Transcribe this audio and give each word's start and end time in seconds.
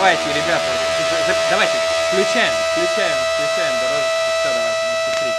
Давайте, 0.00 0.28
ребята, 0.28 0.64
давайте, 1.50 1.74
включаем, 2.08 2.54
включаем, 2.72 3.18
включаем 3.34 3.74
дорожечку. 3.82 4.16
Все, 4.40 4.48
давайте, 4.48 4.80
на 4.88 4.94
счет 4.96 5.14
три. 5.20 5.30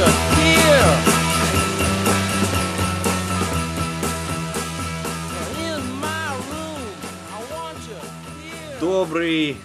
I 0.00 0.27
Добрый, 8.90 9.58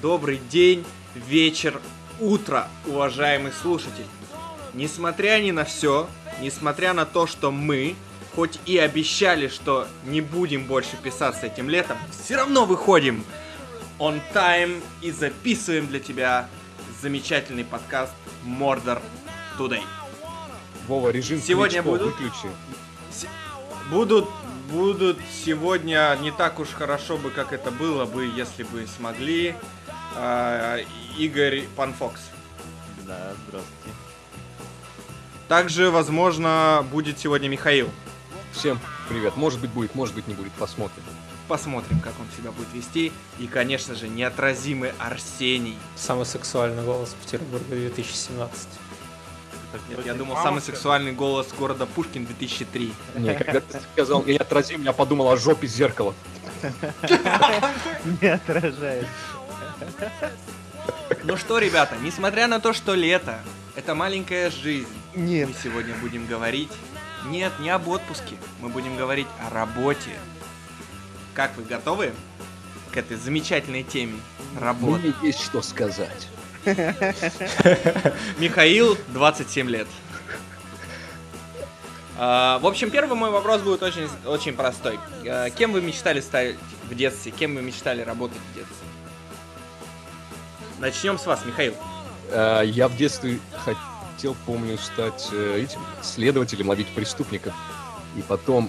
добрый 0.00 0.40
день, 0.48 0.86
вечер, 1.16 1.80
утро, 2.20 2.68
уважаемый 2.86 3.50
слушатель. 3.50 4.06
Несмотря 4.74 5.40
ни 5.40 5.50
на 5.50 5.64
все, 5.64 6.08
несмотря 6.40 6.92
на 6.92 7.04
то, 7.04 7.26
что 7.26 7.50
мы, 7.50 7.96
хоть 8.36 8.60
и 8.66 8.78
обещали, 8.78 9.48
что 9.48 9.88
не 10.04 10.20
будем 10.20 10.66
больше 10.66 10.96
писаться 11.02 11.46
этим 11.46 11.68
летом, 11.68 11.98
все 12.12 12.36
равно 12.36 12.64
выходим 12.64 13.24
on 13.98 14.20
time 14.32 14.80
и 15.02 15.10
записываем 15.10 15.88
для 15.88 15.98
тебя 15.98 16.48
замечательный 17.02 17.64
подкаст 17.64 18.12
Mordor 18.46 19.02
Today. 19.58 19.82
Вова, 20.86 21.08
режим 21.08 21.42
Сегодня 21.42 21.82
будут? 21.82 22.12
выключи. 22.12 22.48
Будут, 23.90 24.28
будут 24.70 25.18
сегодня 25.44 26.16
не 26.20 26.30
так 26.30 26.58
уж 26.60 26.68
хорошо 26.68 27.16
бы, 27.16 27.30
как 27.30 27.52
это 27.52 27.70
было 27.70 28.04
бы, 28.04 28.26
если 28.26 28.62
бы 28.62 28.86
смогли. 28.86 29.54
Э, 30.16 30.84
Игорь 31.18 31.66
Панфокс. 31.76 32.20
Да, 33.06 33.32
здравствуйте. 33.48 33.90
Также, 35.48 35.90
возможно, 35.90 36.86
будет 36.90 37.18
сегодня 37.18 37.48
Михаил. 37.48 37.90
Всем 38.52 38.78
привет. 39.08 39.36
Может 39.36 39.60
быть 39.60 39.70
будет, 39.70 39.94
может 39.94 40.14
быть 40.14 40.26
не 40.28 40.34
будет. 40.34 40.52
Посмотрим. 40.52 41.02
Посмотрим, 41.48 41.98
как 42.00 42.12
он 42.20 42.26
себя 42.38 42.52
будет 42.52 42.72
вести. 42.72 43.12
И, 43.40 43.46
конечно 43.48 43.96
же, 43.96 44.08
неотразимый 44.08 44.92
Арсений. 44.98 45.76
Самый 45.96 46.24
сексуальный 46.26 46.84
голос 46.84 47.16
Петербурга 47.20 47.64
2017. 47.70 48.68
Так, 49.72 49.80
я 50.04 50.14
думал, 50.14 50.36
самый 50.36 50.60
сексуальный 50.60 51.12
голос 51.12 51.48
города 51.56 51.86
Пушкин 51.86 52.26
2003. 52.26 52.92
Не, 53.16 53.34
когда 53.34 53.60
ты 53.60 53.80
сказал 53.92 54.24
«я 54.26 54.38
отразим», 54.38 54.80
меня 54.80 54.92
подумал 54.92 55.30
о 55.30 55.36
жопе 55.36 55.66
зеркала. 55.66 56.14
Не 58.20 58.28
отражает. 58.28 59.06
Ну 61.22 61.36
что, 61.36 61.58
ребята, 61.58 61.96
несмотря 62.02 62.46
на 62.48 62.60
то, 62.60 62.72
что 62.72 62.94
лето, 62.94 63.40
это 63.76 63.94
маленькая 63.94 64.50
жизнь. 64.50 64.88
Нет. 65.14 65.48
Мы 65.48 65.54
сегодня 65.62 65.94
будем 65.96 66.26
говорить... 66.26 66.70
Нет, 67.26 67.52
не 67.60 67.68
об 67.68 67.86
отпуске. 67.86 68.36
Мы 68.62 68.70
будем 68.70 68.96
говорить 68.96 69.26
о 69.46 69.50
работе. 69.52 70.10
Как 71.34 71.54
вы 71.56 71.64
готовы 71.64 72.12
к 72.92 72.96
этой 72.96 73.18
замечательной 73.18 73.82
теме 73.82 74.18
работы? 74.58 75.02
Мне 75.20 75.28
есть 75.28 75.40
что 75.40 75.60
сказать. 75.60 76.28
Михаил, 78.38 78.96
27 79.08 79.68
лет. 79.70 79.86
А, 82.18 82.58
В 82.58 82.66
общем, 82.66 82.90
первый 82.90 83.16
мой 83.16 83.30
вопрос 83.30 83.62
будет 83.62 83.82
очень, 83.82 84.08
очень 84.26 84.52
простой. 84.52 84.98
А, 85.26 85.48
Кем 85.50 85.72
вы 85.72 85.80
мечтали 85.80 86.20
стать 86.20 86.56
в 86.88 86.94
детстве? 86.94 87.32
Кем 87.32 87.54
вы 87.54 87.62
мечтали 87.62 88.02
работать 88.02 88.38
в 88.52 88.54
детстве? 88.54 88.76
Начнем 90.78 91.18
с 91.18 91.26
вас, 91.26 91.44
Михаил. 91.44 91.74
Э, 92.30 92.62
Я 92.64 92.88
в 92.88 92.96
детстве 92.96 93.38
хотел, 93.64 94.34
помню, 94.46 94.78
стать 94.78 95.28
э, 95.32 95.62
этим 95.62 95.80
следователем, 96.02 96.68
ловить 96.68 96.88
преступников. 96.88 97.52
И 98.16 98.22
потом, 98.22 98.68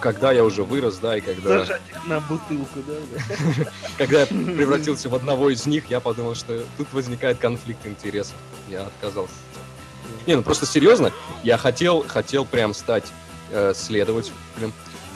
когда 0.00 0.32
я 0.32 0.44
уже 0.44 0.64
вырос, 0.64 0.96
да, 0.96 1.16
и 1.16 1.20
когда, 1.20 1.60
Зажать 1.60 1.82
их 1.88 2.06
на 2.06 2.20
бутылку, 2.20 2.80
да? 2.86 3.64
когда 3.98 4.20
я 4.20 4.26
превратился 4.26 5.08
в 5.08 5.14
одного 5.14 5.50
из 5.50 5.66
них, 5.66 5.90
я 5.90 6.00
подумал, 6.00 6.34
что 6.34 6.64
тут 6.76 6.92
возникает 6.92 7.38
конфликт 7.38 7.86
интересов. 7.86 8.34
Я 8.68 8.82
отказался. 8.82 9.34
Не, 10.26 10.36
ну 10.36 10.42
просто 10.42 10.66
серьезно, 10.66 11.12
я 11.42 11.56
хотел, 11.56 12.04
хотел 12.06 12.44
прям 12.44 12.74
стать 12.74 13.04
э, 13.50 13.72
следователем. 13.74 14.72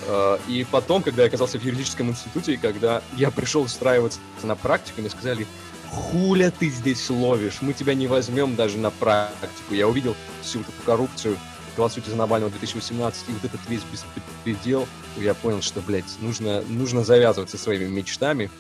Э, 0.07 0.39
и 0.49 0.67
потом, 0.71 1.03
когда 1.03 1.23
я 1.23 1.29
оказался 1.29 1.59
в 1.59 1.65
юридическом 1.65 2.11
институте, 2.11 2.55
и 2.55 2.57
когда 2.57 3.03
я 3.17 3.31
пришел 3.31 3.63
устраиваться 3.63 4.19
на 4.43 4.57
практику, 4.57 5.01
мне 5.01 5.11
сказали, 5.11 5.47
хуля 5.91 6.51
ты 6.51 6.69
здесь 6.69 7.09
ловишь, 7.09 7.59
мы 7.61 7.73
тебя 7.73 7.95
не 7.95 8.07
возьмем 8.07 8.57
даже 8.57 8.79
на 8.79 8.91
практику. 8.91 9.75
Я 9.75 9.89
увидел 9.89 10.17
всю 10.43 10.61
эту 10.61 10.73
коррупцию, 10.85 11.37
голосуйте 11.77 12.11
за 12.11 12.17
Навального 12.17 12.51
2018, 12.51 13.29
и 13.29 13.33
вот 13.33 13.45
этот 13.45 13.61
весь 13.69 13.83
беспредел, 13.85 14.87
я 15.17 15.35
понял, 15.35 15.63
что, 15.63 15.81
блядь, 15.81 16.21
нужно, 16.21 16.63
нужно 16.63 17.05
завязывать 17.05 17.51
со 17.51 17.59
своими 17.59 17.87
мечтами 17.87 18.51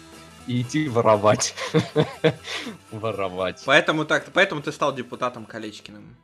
и 0.46 0.62
идти 0.62 0.88
воровать. 0.88 1.54
Воровать. 2.92 3.62
Поэтому 3.66 4.04
так, 4.04 4.26
поэтому 4.32 4.62
ты 4.62 4.70
стал 4.72 4.94
депутатом 4.94 5.44
Колечкиным. 5.44 6.16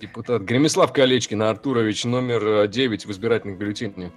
Депутат 0.00 0.42
Гремислав 0.42 0.92
Колечкин 0.92 1.42
Артурович, 1.42 2.04
номер 2.04 2.66
9 2.66 3.06
в 3.06 3.10
избирательных 3.10 3.58
бюллетенях. 3.58 4.12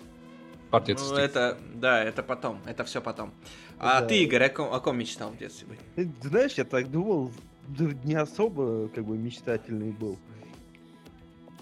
Партия 0.71 0.97
Ну, 0.99 1.15
это, 1.15 1.57
да, 1.75 2.03
это 2.03 2.23
потом, 2.23 2.59
это 2.65 2.83
все 2.83 3.01
потом. 3.01 3.33
А 3.77 4.01
Да. 4.01 4.07
ты, 4.07 4.23
Игорь, 4.23 4.45
о 4.45 4.49
ком, 4.49 4.73
о 4.73 4.79
ком 4.79 4.97
мечтал 4.97 5.29
в 5.29 5.37
детстве? 5.37 5.67
Ты 5.95 6.09
знаешь, 6.23 6.53
я 6.53 6.63
так 6.63 6.89
думал, 6.89 7.31
да 7.67 7.85
не 8.03 8.15
особо 8.15 8.89
как 8.89 9.05
бы 9.05 9.17
мечтательный 9.17 9.91
был. 9.91 10.17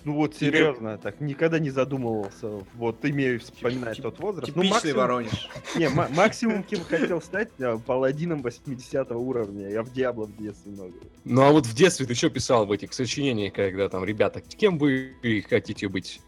Ну 0.06 0.16
вот 0.16 0.36
серьезно, 0.36 0.98
так 0.98 1.22
никогда 1.22 1.60
не 1.60 1.70
задумывался. 1.70 2.64
Вот 2.74 3.06
имею 3.06 3.40
вспоминать 3.40 3.98
Тип- 3.98 4.04
тот 4.04 4.20
возраст. 4.20 4.54
Ну, 4.54 4.62
Типичный 4.64 4.74
максимум, 4.74 4.98
Воронеж. 4.98 5.50
не, 5.78 5.90
ма- 5.90 6.10
максимум, 6.12 6.64
кем 6.64 6.84
хотел 6.84 7.22
стать, 7.22 7.50
а, 7.60 7.78
паладином 7.78 8.42
80 8.42 9.12
уровня. 9.12 9.70
Я 9.70 9.82
в 9.84 9.94
Диабло 9.94 10.26
в 10.26 10.36
детстве 10.36 10.72
много. 10.74 10.94
Ну 11.24 11.42
а 11.42 11.52
вот 11.52 11.66
в 11.66 11.74
детстве 11.74 12.06
ты 12.06 12.16
что 12.16 12.30
писал 12.30 12.66
в 12.66 12.72
этих 12.72 12.94
сочинениях, 12.94 13.54
когда 13.54 13.88
там, 13.88 14.04
ребята, 14.04 14.42
кем 14.42 14.78
вы 14.78 15.14
хотите 15.50 15.88
быть? 15.88 16.20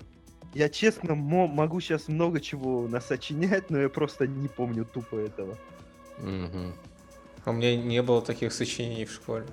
Я 0.54 0.70
честно 0.70 1.16
мо- 1.16 1.48
могу 1.48 1.82
сейчас 1.82 2.08
много 2.08 2.40
чего 2.40 2.88
насочинять, 2.88 3.70
но 3.70 3.78
я 3.82 3.90
просто 3.90 4.26
не 4.26 4.48
помню 4.48 4.86
тупо 4.86 5.18
этого. 5.18 5.58
Мгм. 6.20 6.74
У 7.46 7.52
меня 7.52 7.76
не 7.76 8.02
было 8.02 8.22
таких 8.22 8.54
сочинений 8.54 9.04
в 9.06 9.12
школе. 9.12 9.46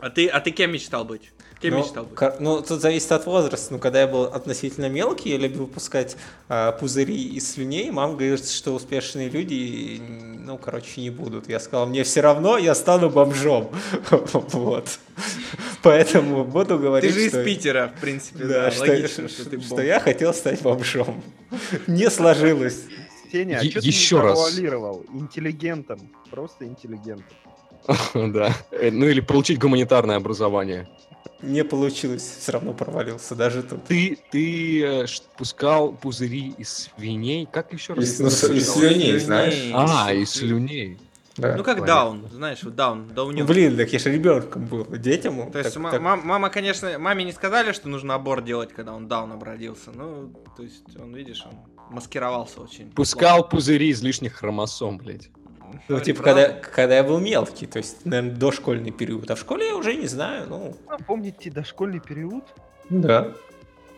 А 0.00 0.10
ты, 0.10 0.28
а 0.28 0.40
ты 0.40 0.50
кем 0.50 0.72
мечтал 0.72 1.04
быть? 1.04 1.32
Кем 1.60 1.74
ну, 1.74 1.78
мечтал 1.80 2.04
быть? 2.04 2.40
ну, 2.40 2.62
тут 2.62 2.80
зависит 2.80 3.10
от 3.10 3.26
возраста. 3.26 3.72
Ну, 3.72 3.78
когда 3.80 4.00
я 4.00 4.06
был 4.06 4.24
относительно 4.24 4.88
мелкий, 4.88 5.30
я 5.30 5.38
любил 5.38 5.66
пускать 5.66 6.16
а, 6.48 6.72
пузыри 6.72 7.34
из 7.34 7.52
слюней. 7.52 7.90
Мама 7.90 8.14
говорит, 8.14 8.48
что 8.48 8.74
успешные 8.74 9.28
люди, 9.28 10.00
ну, 10.00 10.56
короче, 10.56 11.00
не 11.00 11.10
будут. 11.10 11.48
Я 11.48 11.58
сказал, 11.58 11.86
мне 11.86 12.04
все 12.04 12.20
равно, 12.20 12.58
я 12.58 12.74
стану 12.74 13.10
бомжом. 13.10 13.70
Вот. 14.52 14.98
Поэтому 15.82 16.44
буду 16.44 16.76
Ты 16.76 16.82
говорить, 16.82 17.14
же 17.14 17.26
из 17.26 17.30
что... 17.30 17.44
Питера, 17.44 17.92
в 17.96 18.00
принципе, 18.00 18.44
Да, 18.44 18.64
да, 18.64 18.70
что, 18.70 19.08
что- 19.08 19.28
что 19.28 19.50
ты 19.50 19.60
что 19.60 19.82
я 19.82 20.00
хотел 20.00 20.32
стать 20.34 20.62
бомжом. 20.62 21.22
Не 21.86 22.10
сложилось. 22.10 22.84
Сеня, 23.30 23.58
а 23.60 23.62
ещё 23.62 23.80
ты 23.80 23.86
не? 23.86 23.92
Интеллигентом. 25.20 26.00
Просто 26.30 26.66
интеллигентом. 26.66 27.36
Да. 28.14 28.54
Э, 28.70 28.90
Ну 28.90 29.06
или 29.06 29.20
получить 29.20 29.58
гуманитарное 29.58 30.16
образование. 30.16 30.88
Не 31.40 31.62
получилось, 31.62 32.38
все 32.40 32.52
равно 32.52 32.72
провалился, 32.72 33.36
даже 33.36 33.62
тут. 33.62 33.84
Ты, 33.84 34.18
ты 34.32 34.82
э, 34.84 35.06
пускал 35.36 35.92
пузыри 35.92 36.52
из 36.58 36.90
свиней? 36.96 37.46
Как 37.50 37.72
еще 37.72 37.94
раз? 37.94 38.04
Из- 38.04 38.18
ну, 38.20 38.26
из 38.54 38.72
слюней, 38.72 39.18
знаешь? 39.18 39.70
А, 39.72 40.12
из 40.12 40.30
слюней. 40.30 40.98
Да. 41.36 41.54
Ну 41.56 41.62
как 41.62 41.84
даун, 41.84 42.26
знаешь, 42.32 42.64
вот 42.64 42.74
даун, 42.74 43.06
Ну, 43.10 43.14
даунюк. 43.14 43.46
блин, 43.46 43.76
так 43.76 43.92
я 43.92 44.00
же 44.00 44.10
ребенком 44.12 44.66
был, 44.66 44.84
детям. 44.86 45.52
То 45.52 45.60
есть 45.60 45.72
так- 45.74 45.90
так- 45.92 46.00
мам- 46.00 46.22
мама, 46.24 46.50
конечно, 46.50 46.98
маме 46.98 47.22
не 47.22 47.30
сказали, 47.30 47.70
что 47.70 47.88
нужно 47.88 48.16
аборт 48.16 48.44
делать, 48.44 48.72
когда 48.72 48.92
он 48.92 49.06
даун 49.06 49.40
родился. 49.40 49.92
Ну, 49.94 50.32
то 50.56 50.64
есть 50.64 50.82
он, 51.00 51.14
видишь, 51.14 51.44
он 51.46 51.54
маскировался 51.94 52.60
очень. 52.60 52.90
Пускал 52.90 53.48
пузыри 53.48 53.90
из 53.90 54.02
лишних 54.02 54.32
хромосом, 54.34 54.98
блядь. 54.98 55.30
Ну, 55.88 56.00
типа, 56.00 56.22
Правда? 56.22 56.46
когда, 56.48 56.60
когда 56.70 56.96
я 56.96 57.04
был 57.04 57.18
мелкий, 57.18 57.66
то 57.66 57.78
есть, 57.78 58.04
наверное, 58.04 58.36
дошкольный 58.36 58.90
период. 58.90 59.30
А 59.30 59.34
в 59.34 59.38
школе 59.40 59.66
я 59.68 59.76
уже 59.76 59.94
не 59.94 60.06
знаю, 60.06 60.46
ну... 60.48 60.76
А 60.88 60.98
помните 60.98 61.50
дошкольный 61.50 62.00
период? 62.00 62.44
Да. 62.90 63.32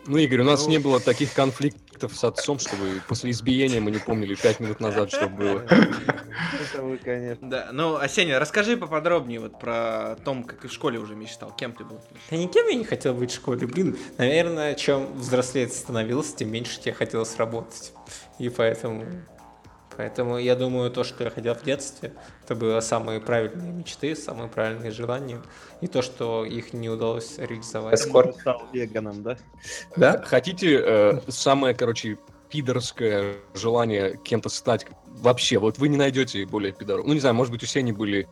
Ну, 0.07 0.17
Игорь, 0.17 0.41
у 0.41 0.43
нас 0.43 0.65
Ну. 0.65 0.71
не 0.71 0.79
было 0.79 0.99
таких 0.99 1.31
конфликтов 1.33 2.15
с 2.15 2.23
отцом, 2.23 2.57
чтобы 2.57 3.01
после 3.07 3.29
избиения 3.29 3.79
мы 3.79 3.91
не 3.91 3.99
помнили 3.99 4.33
пять 4.33 4.59
минут 4.59 4.79
назад, 4.79 5.11
что 5.11 5.27
было. 5.27 5.59
Это 5.59 6.81
вы, 6.81 6.97
конечно. 6.97 7.47
Да, 7.47 7.69
ну, 7.71 7.97
Асеня, 7.97 8.39
расскажи 8.39 8.77
поподробнее 8.77 9.39
вот 9.39 9.59
про 9.59 10.15
том, 10.25 10.43
как 10.43 10.65
и 10.65 10.67
в 10.67 10.73
школе 10.73 10.97
уже 10.97 11.15
мечтал. 11.15 11.51
Кем 11.55 11.73
ты 11.73 11.83
был? 11.85 12.01
Да 12.31 12.35
никем 12.37 12.67
я 12.67 12.75
не 12.75 12.83
хотел 12.83 13.13
быть 13.13 13.29
в 13.31 13.35
школе. 13.35 13.67
Блин, 13.67 13.95
наверное, 14.17 14.73
чем 14.73 15.13
взрослее 15.13 15.67
ты 15.67 15.73
становился, 15.73 16.35
тем 16.35 16.51
меньше 16.51 16.79
тебе 16.81 16.93
хотелось 16.93 17.35
работать. 17.37 17.93
И 18.39 18.49
поэтому... 18.49 19.05
Поэтому 19.97 20.37
я 20.37 20.55
думаю, 20.55 20.89
то, 20.91 21.03
что 21.03 21.23
я 21.23 21.29
хотел 21.29 21.53
в 21.53 21.63
детстве, 21.63 22.13
это 22.43 22.55
было 22.55 22.79
самые 22.79 23.19
правильные 23.19 23.71
мечты, 23.71 24.15
самые 24.15 24.49
правильные 24.49 24.91
желания. 24.91 25.41
И 25.81 25.87
то, 25.87 26.01
что 26.01 26.45
их 26.45 26.73
не 26.73 26.89
удалось 26.89 27.37
реализовать. 27.37 27.99
Скоро 27.99 28.31
стал 28.31 28.63
веганом, 28.71 29.23
да? 29.23 29.37
Да? 29.95 30.21
Хотите 30.21 30.81
э, 30.81 31.19
самое, 31.27 31.75
короче, 31.75 32.17
пидорское 32.49 33.35
желание 33.53 34.17
кем-то 34.23 34.49
стать 34.49 34.85
вообще? 35.07 35.57
Вот 35.57 35.77
вы 35.77 35.89
не 35.89 35.97
найдете 35.97 36.45
более 36.45 36.71
пидоров. 36.71 37.05
Ну, 37.05 37.13
не 37.13 37.19
знаю, 37.19 37.35
может 37.35 37.51
быть, 37.51 37.63
у 37.63 37.65
Сени 37.65 37.91
были 37.91 38.27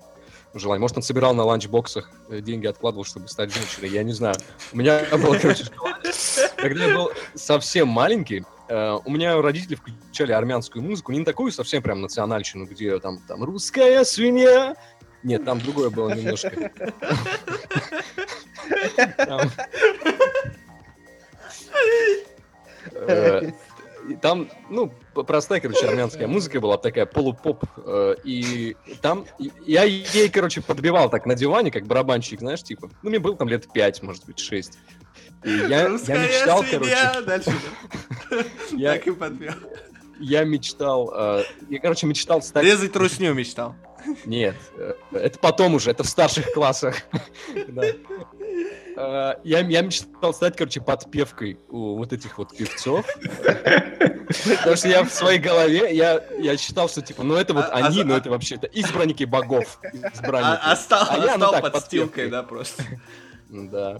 желания. 0.53 0.81
Может, 0.81 0.97
он 0.97 1.03
собирал 1.03 1.33
на 1.33 1.43
ланчбоксах 1.43 2.09
э, 2.29 2.41
деньги, 2.41 2.67
откладывал, 2.67 3.03
чтобы 3.03 3.27
стать 3.27 3.53
женщиной. 3.53 3.89
Я 3.89 4.03
не 4.03 4.13
знаю. 4.13 4.35
У 4.71 4.77
меня 4.77 5.03
было, 5.11 5.37
короче, 5.37 5.65
желание. 5.65 6.13
Когда 6.55 6.85
я 6.85 6.95
был 6.95 7.11
совсем 7.35 7.87
маленький, 7.87 8.43
у 8.69 9.11
меня 9.11 9.41
родители 9.41 9.75
включали 9.75 10.31
армянскую 10.31 10.83
музыку, 10.83 11.11
не 11.11 11.23
такую 11.25 11.51
совсем 11.51 11.81
прям 11.81 12.01
национальщину, 12.01 12.65
где 12.65 12.99
там, 12.99 13.19
там 13.27 13.43
русская 13.43 14.03
свинья. 14.03 14.75
Нет, 15.23 15.43
там 15.43 15.59
другое 15.59 15.89
было 15.89 16.13
немножко. 16.13 16.71
Там- 19.17 19.51
Э, 22.93 23.51
ну, 24.69 24.91
простая, 25.13 25.59
короче, 25.59 25.85
армянская 25.87 26.27
музыка 26.27 26.59
была, 26.59 26.77
такая 26.77 27.05
полупоп. 27.05 27.63
э, 27.85 28.15
И 28.23 28.75
там 29.01 29.25
я 29.65 29.83
ей, 29.83 30.29
короче, 30.29 30.61
подбивал 30.61 31.09
так 31.09 31.25
на 31.25 31.35
диване, 31.35 31.71
как 31.71 31.85
барабанщик, 31.85 32.39
знаешь, 32.39 32.63
типа. 32.63 32.89
Ну, 33.03 33.09
мне 33.09 33.19
было 33.19 33.35
там 33.35 33.47
лет 33.49 33.71
пять, 33.71 34.01
может 34.01 34.25
быть, 34.25 34.39
шесть. 34.39 34.79
И 35.43 35.49
я, 35.51 35.67
я 35.67 35.87
мечтал, 35.89 36.63
свинья. 36.63 37.11
короче, 37.13 37.21
Дальше. 37.25 37.51
да. 38.29 38.37
я, 38.77 38.93
Так 38.93 39.07
и 39.07 39.11
подвел. 39.11 39.53
я 40.19 40.43
мечтал, 40.43 41.13
э, 41.15 41.43
я, 41.69 41.79
короче, 41.79 42.07
мечтал 42.07 42.41
стать... 42.41 42.63
Резать 42.65 42.91
трусню 42.91 43.33
мечтал. 43.33 43.75
Нет, 44.25 44.55
э, 44.77 44.93
это 45.11 45.39
потом 45.39 45.75
уже, 45.75 45.91
это 45.91 46.03
в 46.03 46.07
старших 46.09 46.51
классах. 46.53 46.95
Да. 47.67 47.83
Э, 48.97 49.35
Я, 49.45 49.59
я 49.61 49.81
мечтал 49.81 50.33
стать, 50.33 50.57
короче, 50.57 50.81
подпевкой 50.81 51.57
у 51.69 51.95
вот 51.97 52.11
этих 52.11 52.37
вот 52.37 52.55
певцов. 52.55 53.05
Потому 54.57 54.75
что 54.75 54.87
я 54.89 55.03
в 55.03 55.09
своей 55.11 55.39
голове, 55.39 55.95
я, 55.95 56.21
я 56.37 56.57
считал, 56.57 56.89
что, 56.89 57.01
типа, 57.01 57.23
ну 57.23 57.35
это 57.35 57.53
вот 57.53 57.65
А- 57.65 57.69
а 57.69 57.85
они, 57.87 57.97
за- 57.99 58.03
ну 58.05 58.15
это 58.15 58.29
вообще 58.29 58.55
это 58.55 58.67
избранники 58.67 59.23
богов. 59.23 59.79
Избранники. 60.13 60.59
А, 60.63 60.71
а 60.71 60.75
стал, 60.75 61.05
А 61.09 61.17
я, 61.17 61.35
а 61.35 61.37
ну 61.37 61.49
так, 61.51 61.61
подстилкой, 61.71 62.25
подпевкой. 62.25 62.29
да, 62.29 62.43
просто. 62.43 62.83
Да. 63.49 63.99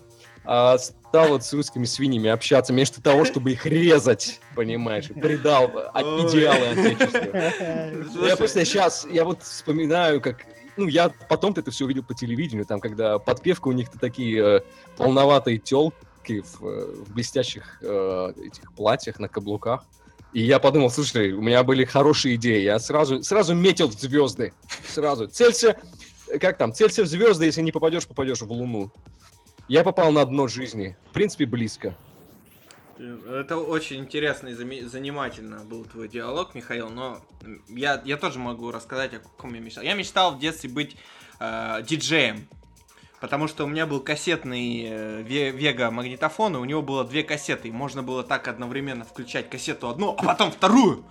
А 0.52 0.80
стал 0.80 1.28
вот 1.28 1.44
с 1.44 1.54
русскими 1.54 1.86
свиньями 1.86 2.28
общаться 2.28 2.74
вместо 2.74 3.04
того, 3.04 3.24
чтобы 3.32 3.52
их 3.52 3.68
резать, 3.68 4.42
понимаешь, 4.56 5.06
предал 5.10 5.68
идеалы 5.68 6.70
отечества. 6.70 8.26
Я 8.28 8.36
просто 8.36 8.66
сейчас, 8.66 9.06
я 9.12 9.26
вот 9.26 9.44
вспоминаю, 9.44 10.20
как... 10.22 10.48
Ну, 10.76 10.88
я 10.88 11.10
потом 11.28 11.54
это 11.56 11.70
все 11.70 11.86
увидел 11.86 12.04
по 12.04 12.16
телевидению, 12.16 12.66
там, 12.66 12.80
когда 12.80 13.20
подпевка 13.20 13.68
у 13.68 13.74
них-то 13.74 14.00
такие 14.00 14.42
э, 14.42 14.62
полноватые 14.98 15.60
телки 15.60 16.42
в, 16.42 16.66
э, 16.66 16.96
в 17.06 17.14
блестящих 17.14 17.78
э, 17.82 18.34
этих 18.46 18.74
платьях 18.74 19.20
на 19.20 19.28
каблуках. 19.28 19.84
И 20.32 20.42
я 20.42 20.58
подумал, 20.60 20.90
слушай, 20.90 21.34
у 21.34 21.42
меня 21.42 21.64
были 21.64 21.84
хорошие 21.84 22.36
идеи. 22.36 22.62
Я 22.62 22.80
сразу, 22.80 23.22
сразу 23.24 23.54
метил 23.54 23.90
в 23.90 23.94
звезды. 23.94 24.54
Сразу. 24.88 25.28
Целься, 25.28 25.78
э, 26.28 26.40
как 26.40 26.58
там, 26.58 26.74
целься 26.74 27.04
в 27.04 27.08
звезды, 27.08 27.46
если 27.46 27.62
не 27.62 27.74
попадешь, 27.74 28.08
попадешь 28.08 28.42
в 28.42 28.50
Луну. 28.50 28.92
Я 29.70 29.84
попал 29.84 30.12
на 30.12 30.26
дно 30.26 30.48
жизни. 30.48 30.98
В 31.10 31.14
принципе, 31.14 31.46
близко. 31.46 31.96
Это 32.98 33.56
очень 33.58 34.02
интересно 34.02 34.50
и 34.50 34.82
занимательно 34.84 35.60
был 35.64 35.86
твой 35.86 36.10
диалог, 36.10 36.54
Михаил, 36.54 36.90
но 36.90 37.22
я, 37.70 38.02
я 38.04 38.18
тоже 38.18 38.40
могу 38.40 38.72
рассказать, 38.72 39.14
о 39.14 39.20
каком 39.20 39.54
я 39.54 39.62
мечтал. 39.62 39.84
Я 39.86 39.94
мечтал 39.94 40.36
в 40.36 40.40
детстве 40.40 40.70
быть 40.70 40.98
э, 41.40 41.82
диджеем, 41.88 42.46
потому 43.22 43.48
что 43.48 43.64
у 43.64 43.68
меня 43.68 43.86
был 43.86 44.02
кассетный 44.02 44.84
э, 44.84 45.22
ве- 45.22 45.52
Вега 45.52 45.92
магнитофон, 45.92 46.56
и 46.58 46.60
у 46.60 46.66
него 46.66 46.82
было 46.82 47.06
две 47.06 47.24
кассеты, 47.24 47.70
и 47.70 47.72
можно 47.72 48.04
было 48.04 48.22
так 48.24 48.50
одновременно 48.50 49.06
включать 49.06 49.50
кассету 49.50 49.88
одну, 49.88 50.16
а 50.18 50.24
потом 50.24 50.52
вторую. 50.52 51.06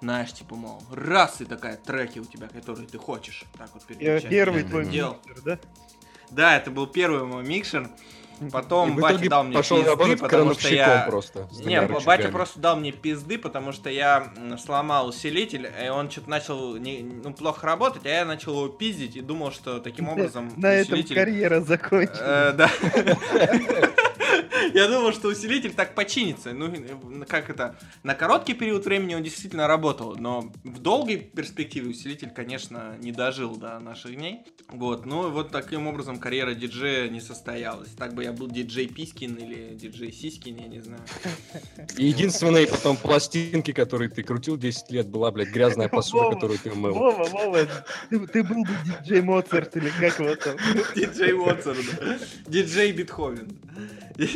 Знаешь, 0.00 0.32
типа, 0.32 0.56
мол, 0.56 0.82
раз 0.92 1.40
и 1.40 1.44
такая 1.44 1.76
треки 1.76 2.18
у 2.18 2.24
тебя, 2.24 2.48
которые 2.48 2.88
ты 2.88 2.98
хочешь. 2.98 3.44
Так 3.56 3.70
вот 3.74 3.82
Я 3.90 3.94
переключать. 3.96 4.30
Первый 4.30 4.62
Я 4.62 4.68
твой 4.68 4.82
это 4.82 4.90
делал. 4.90 5.16
миксер, 5.24 5.42
да? 5.44 5.58
Да, 6.30 6.56
это 6.56 6.70
был 6.70 6.86
первый 6.86 7.24
мой 7.24 7.42
микшер. 7.44 7.88
Потом 8.52 8.96
И 8.96 9.00
батя 9.00 9.28
дал 9.28 9.42
мне 9.42 9.56
пошел 9.56 9.78
пизды, 9.82 10.16
потому 10.16 10.54
что 10.54 10.72
я... 10.72 11.04
просто. 11.08 11.48
Не, 11.64 11.80
батя 11.82 11.94
рычагами. 11.94 12.30
просто 12.30 12.60
дал 12.60 12.76
мне 12.76 12.92
пизды, 12.92 13.36
потому 13.36 13.72
что 13.72 13.90
я 13.90 14.32
сломал 14.64 15.08
усилитель, 15.08 15.68
и 15.84 15.88
он 15.88 16.08
что-то 16.08 16.30
начал 16.30 16.76
не- 16.76 17.02
ну, 17.02 17.32
плохо 17.32 17.66
работать, 17.66 18.06
а 18.06 18.08
я 18.08 18.24
начал 18.24 18.52
его 18.52 18.68
пиздить 18.68 19.16
и 19.16 19.22
думал, 19.22 19.50
что 19.50 19.80
таким 19.80 20.08
образом 20.08 20.52
На 20.56 20.72
этом 20.72 20.94
усилитель... 20.94 21.16
карьера 21.16 21.60
закончилась. 21.62 22.20
Э, 22.20 22.52
Да. 22.52 22.70
Я 24.74 24.88
думал, 24.88 25.12
что 25.12 25.28
усилитель 25.28 25.72
так 25.72 25.94
починится. 25.94 26.52
Ну, 26.52 26.66
э, 26.66 27.24
как 27.26 27.50
это? 27.50 27.76
На 28.02 28.14
короткий 28.14 28.54
период 28.54 28.84
времени 28.84 29.14
он 29.14 29.22
действительно 29.22 29.66
работал, 29.66 30.16
но 30.16 30.52
в 30.64 30.80
долгой 30.80 31.16
перспективе 31.16 31.90
усилитель, 31.90 32.30
конечно, 32.30 32.96
не 33.00 33.12
дожил 33.12 33.56
до 33.56 33.78
наших 33.78 34.16
дней. 34.16 34.40
Вот, 34.68 35.06
ну 35.06 35.30
вот 35.30 35.50
таким 35.50 35.86
образом 35.86 36.18
карьера 36.18 36.54
диджея 36.54 37.08
не 37.08 37.20
состоялась. 37.20 37.88
Так 37.90 38.14
бы 38.14 38.24
я 38.24 38.32
был 38.32 38.48
диджей 38.48 38.86
Пискин 38.86 39.36
или 39.36 39.74
диджей 39.74 40.12
Сиськин, 40.12 40.56
я 40.56 40.68
не 40.68 40.80
знаю. 40.80 41.00
Единственные 41.96 42.66
потом 42.66 42.96
пластинки, 42.96 43.72
которые 43.72 44.10
ты 44.10 44.22
крутил 44.22 44.56
10 44.56 44.90
лет, 44.90 45.08
была, 45.08 45.30
блядь, 45.30 45.48
грязная 45.48 45.88
посуда, 45.88 46.24
Вова, 46.24 46.34
которую 46.34 46.58
ты 46.58 46.74
мыл. 46.74 46.94
Вова, 46.94 47.24
Вова, 47.24 47.66
ты, 48.10 48.26
ты 48.26 48.42
был 48.44 48.62
бы 48.62 48.70
диджей 48.84 49.22
Моцарт 49.22 49.76
или 49.76 49.90
как 49.90 50.18
его 50.20 50.34
там? 50.36 50.56
Диджей 50.94 51.32
да. 51.98 52.18
Диджей 52.46 52.92
Бетховен. 52.92 53.58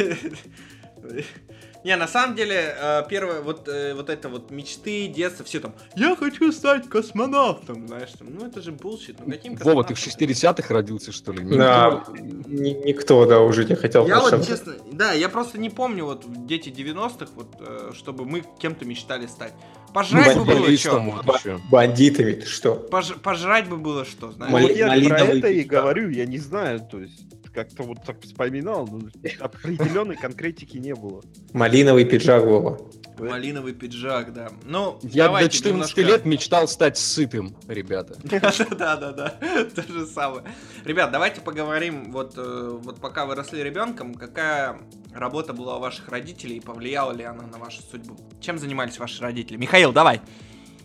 Не, 1.85 1.97
на 1.97 2.07
самом 2.07 2.37
деле, 2.37 2.77
э, 2.81 3.03
первое, 3.11 3.41
вот, 3.41 3.67
э, 3.67 3.93
вот 3.95 4.09
это 4.09 4.29
вот 4.29 4.53
мечты, 4.53 5.09
детства, 5.09 5.45
все 5.45 5.59
там, 5.59 5.75
я 5.97 6.15
хочу 6.15 6.53
стать 6.53 6.89
космонавтом, 6.89 7.89
знаешь, 7.89 8.11
там, 8.17 8.29
ну 8.33 8.47
это 8.47 8.63
же 8.63 8.71
bullshit, 8.71 9.17
ну 9.19 9.33
каким 9.33 9.57
Вова, 9.57 9.83
ты 9.83 9.93
в 9.95 9.97
космонавтом? 9.99 10.29
60-х 10.31 10.73
родился, 10.75 11.11
что 11.11 11.33
ли? 11.33 11.43
Да, 11.57 12.05
Никто- 12.09 12.17
ни- 12.49 12.87
никто, 12.87 13.27
да, 13.27 13.41
уже 13.41 13.65
не 13.65 13.75
хотел. 13.75 14.07
Я 14.07 14.21
вот, 14.21 14.47
честно, 14.47 14.75
да, 14.93 15.13
я 15.13 15.29
просто 15.29 15.59
не 15.59 15.71
помню, 15.71 16.05
вот, 16.05 16.25
дети 16.47 16.69
90-х, 16.69 17.33
вот, 17.35 17.57
э, 17.59 17.91
чтобы 17.97 18.27
мы 18.27 18.45
кем-то 18.61 18.85
мечтали 18.85 19.27
стать. 19.27 19.53
Пожрать 19.93 20.39
бы 20.39 20.45
было 20.45 20.77
что? 20.77 21.01
Бандитами, 21.69 22.33
ты 22.35 22.47
что? 22.47 22.87
Пож- 22.93 23.19
пожрать 23.19 23.69
бы 23.69 23.77
было 23.77 24.05
что, 24.05 24.31
знаешь? 24.31 24.53
Ну, 24.53 24.59
Мали- 24.59 24.69
вот 24.69 24.77
я 24.77 25.09
про 25.09 25.19
это 25.19 25.49
и 25.49 25.63
говорю, 25.65 26.11
я 26.11 26.27
не 26.27 26.39
знаю, 26.39 26.79
то 26.89 27.01
есть 27.01 27.25
как-то 27.53 27.83
вот 27.83 27.99
так 28.05 28.21
вспоминал, 28.23 28.87
но 28.87 29.01
определенной 29.41 30.17
конкретики 30.17 30.77
не 30.79 30.95
было. 30.95 31.23
Малиновый 31.53 32.05
пиджак 32.05 32.45
Вова. 32.45 32.79
Малиновый 33.19 33.75
пиджак, 33.75 34.33
да. 34.33 34.51
Ну, 34.65 34.99
Я 35.03 35.25
до 35.25 35.29
давайте 35.29 35.59
14 35.59 35.97
немножко- 35.97 36.01
лет 36.01 36.25
мечтал 36.25 36.67
стать 36.67 36.97
сытым, 36.99 37.55
ребята. 37.69 38.17
Да, 38.79 38.97
да, 38.97 39.13
да, 39.13 39.29
то 39.75 39.83
же 39.83 40.07
самое. 40.07 40.45
Ребят, 40.85 41.13
давайте 41.13 41.41
поговорим, 41.41 42.11
вот, 42.11 42.35
э, 42.37 42.79
вот 42.83 43.01
пока 43.01 43.27
вы 43.27 43.35
росли 43.35 43.63
ребенком, 43.63 44.15
какая 44.15 44.79
работа 45.13 45.53
была 45.53 45.77
у 45.77 45.81
ваших 45.81 46.09
родителей 46.09 46.57
и 46.57 46.61
повлияла 46.61 47.13
ли 47.13 47.23
она 47.25 47.47
на 47.47 47.59
вашу 47.59 47.83
судьбу? 47.83 48.17
Чем 48.41 48.59
занимались 48.59 48.99
ваши 48.99 49.23
родители? 49.23 49.57
Михаил, 49.57 49.93
давай. 49.93 50.21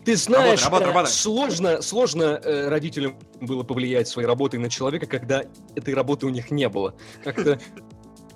Ты 0.08 0.16
знаешь, 0.16 0.64
работай, 0.64 0.86
э, 0.86 0.88
работай. 0.88 1.12
сложно, 1.12 1.82
сложно 1.82 2.40
э, 2.42 2.68
родителям 2.68 3.18
было 3.42 3.62
повлиять 3.62 4.08
своей 4.08 4.26
работой 4.26 4.58
на 4.58 4.70
человека, 4.70 5.04
когда 5.04 5.42
этой 5.76 5.92
работы 5.92 6.24
у 6.24 6.30
них 6.30 6.50
не 6.50 6.66
было. 6.70 6.94
Как-то 7.22 7.60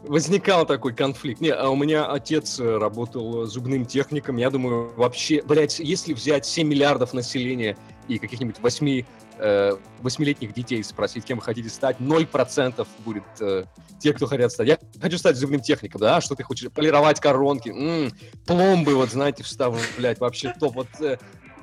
возникал 0.03 0.67
такой 0.67 0.95
конфликт. 0.95 1.41
Не, 1.41 1.49
а 1.49 1.71
у 1.71 1.75
меня 1.77 2.05
отец 2.05 2.61
э, 2.61 2.77
работал 2.77 3.47
зубным 3.47 3.87
техником. 3.87 4.37
Я 4.37 4.51
думаю, 4.51 4.93
вообще, 4.97 5.41
блядь, 5.41 5.79
если 5.79 6.13
взять 6.13 6.45
7 6.45 6.69
миллиардов 6.69 7.15
населения 7.15 7.79
и 8.07 8.19
каких-нибудь 8.19 8.57
8 8.61 9.05
э, 9.39 9.73
восьмилетних 10.01 10.53
детей 10.53 10.85
спросить, 10.85 11.25
кем 11.25 11.39
вы 11.39 11.45
хотите 11.45 11.71
стать, 11.71 11.99
0% 12.01 12.87
будет 13.05 13.23
э, 13.41 13.65
те, 13.99 14.13
кто 14.13 14.27
хотят 14.27 14.53
стать. 14.53 14.69
Я 14.69 14.79
хочу 15.01 15.17
стать 15.17 15.37
зубным 15.37 15.63
техником, 15.63 16.03
да? 16.03 16.21
Что 16.21 16.35
ты 16.35 16.43
хочешь? 16.43 16.71
Полировать 16.71 17.19
коронки, 17.19 17.71
м, 17.71 18.13
пломбы, 18.47 18.95
вот, 18.95 19.11
знаете, 19.11 19.43
вставлять, 19.43 20.21
вообще 20.21 20.53
топ. 20.59 20.75
Вот 20.75 20.89
э, 21.01 21.17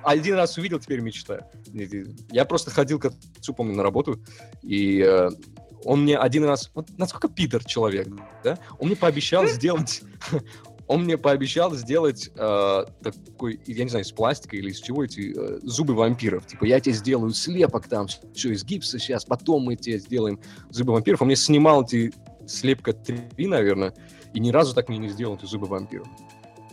один 0.03 0.35
раз 0.35 0.57
увидел, 0.57 0.79
теперь 0.79 1.01
мечтаю. 1.01 1.43
Я 2.31 2.45
просто 2.45 2.71
ходил 2.71 2.99
к 2.99 3.05
отцу, 3.05 3.53
помню, 3.53 3.75
на 3.75 3.83
работу, 3.83 4.19
и 4.61 5.01
э, 5.05 5.29
он 5.83 6.03
мне 6.03 6.17
один 6.17 6.43
раз... 6.45 6.71
Вот 6.73 6.89
насколько 6.97 7.27
пидор 7.27 7.63
человек, 7.63 8.07
да? 8.43 8.59
Он 8.79 8.87
мне 8.87 8.95
пообещал 8.95 9.45
сделать... 9.47 10.01
Он 10.87 11.03
мне 11.03 11.19
пообещал 11.19 11.75
сделать 11.75 12.31
э, 12.35 12.85
такой, 13.03 13.59
я 13.67 13.83
не 13.83 13.91
знаю, 13.91 14.03
из 14.03 14.11
пластика 14.11 14.57
или 14.57 14.71
из 14.71 14.79
чего 14.79 15.03
эти 15.03 15.35
э, 15.37 15.59
зубы 15.61 15.93
вампиров. 15.93 16.47
Типа, 16.47 16.65
я 16.65 16.79
тебе 16.79 16.95
сделаю 16.95 17.31
слепок 17.31 17.87
там, 17.87 18.07
все 18.07 18.51
из 18.51 18.63
гипса 18.65 18.97
сейчас, 18.97 19.23
потом 19.23 19.65
мы 19.65 19.75
тебе 19.75 19.99
сделаем 19.99 20.39
зубы 20.71 20.93
вампиров. 20.93 21.21
Он 21.21 21.27
мне 21.27 21.35
снимал 21.35 21.83
эти 21.83 22.11
слепка 22.47 22.93
три, 22.93 23.45
наверное, 23.45 23.93
и 24.33 24.39
ни 24.39 24.49
разу 24.49 24.73
так 24.73 24.89
мне 24.89 24.97
не 24.97 25.09
сделал 25.09 25.35
эти 25.35 25.45
зубы 25.45 25.67
вампиров. 25.67 26.07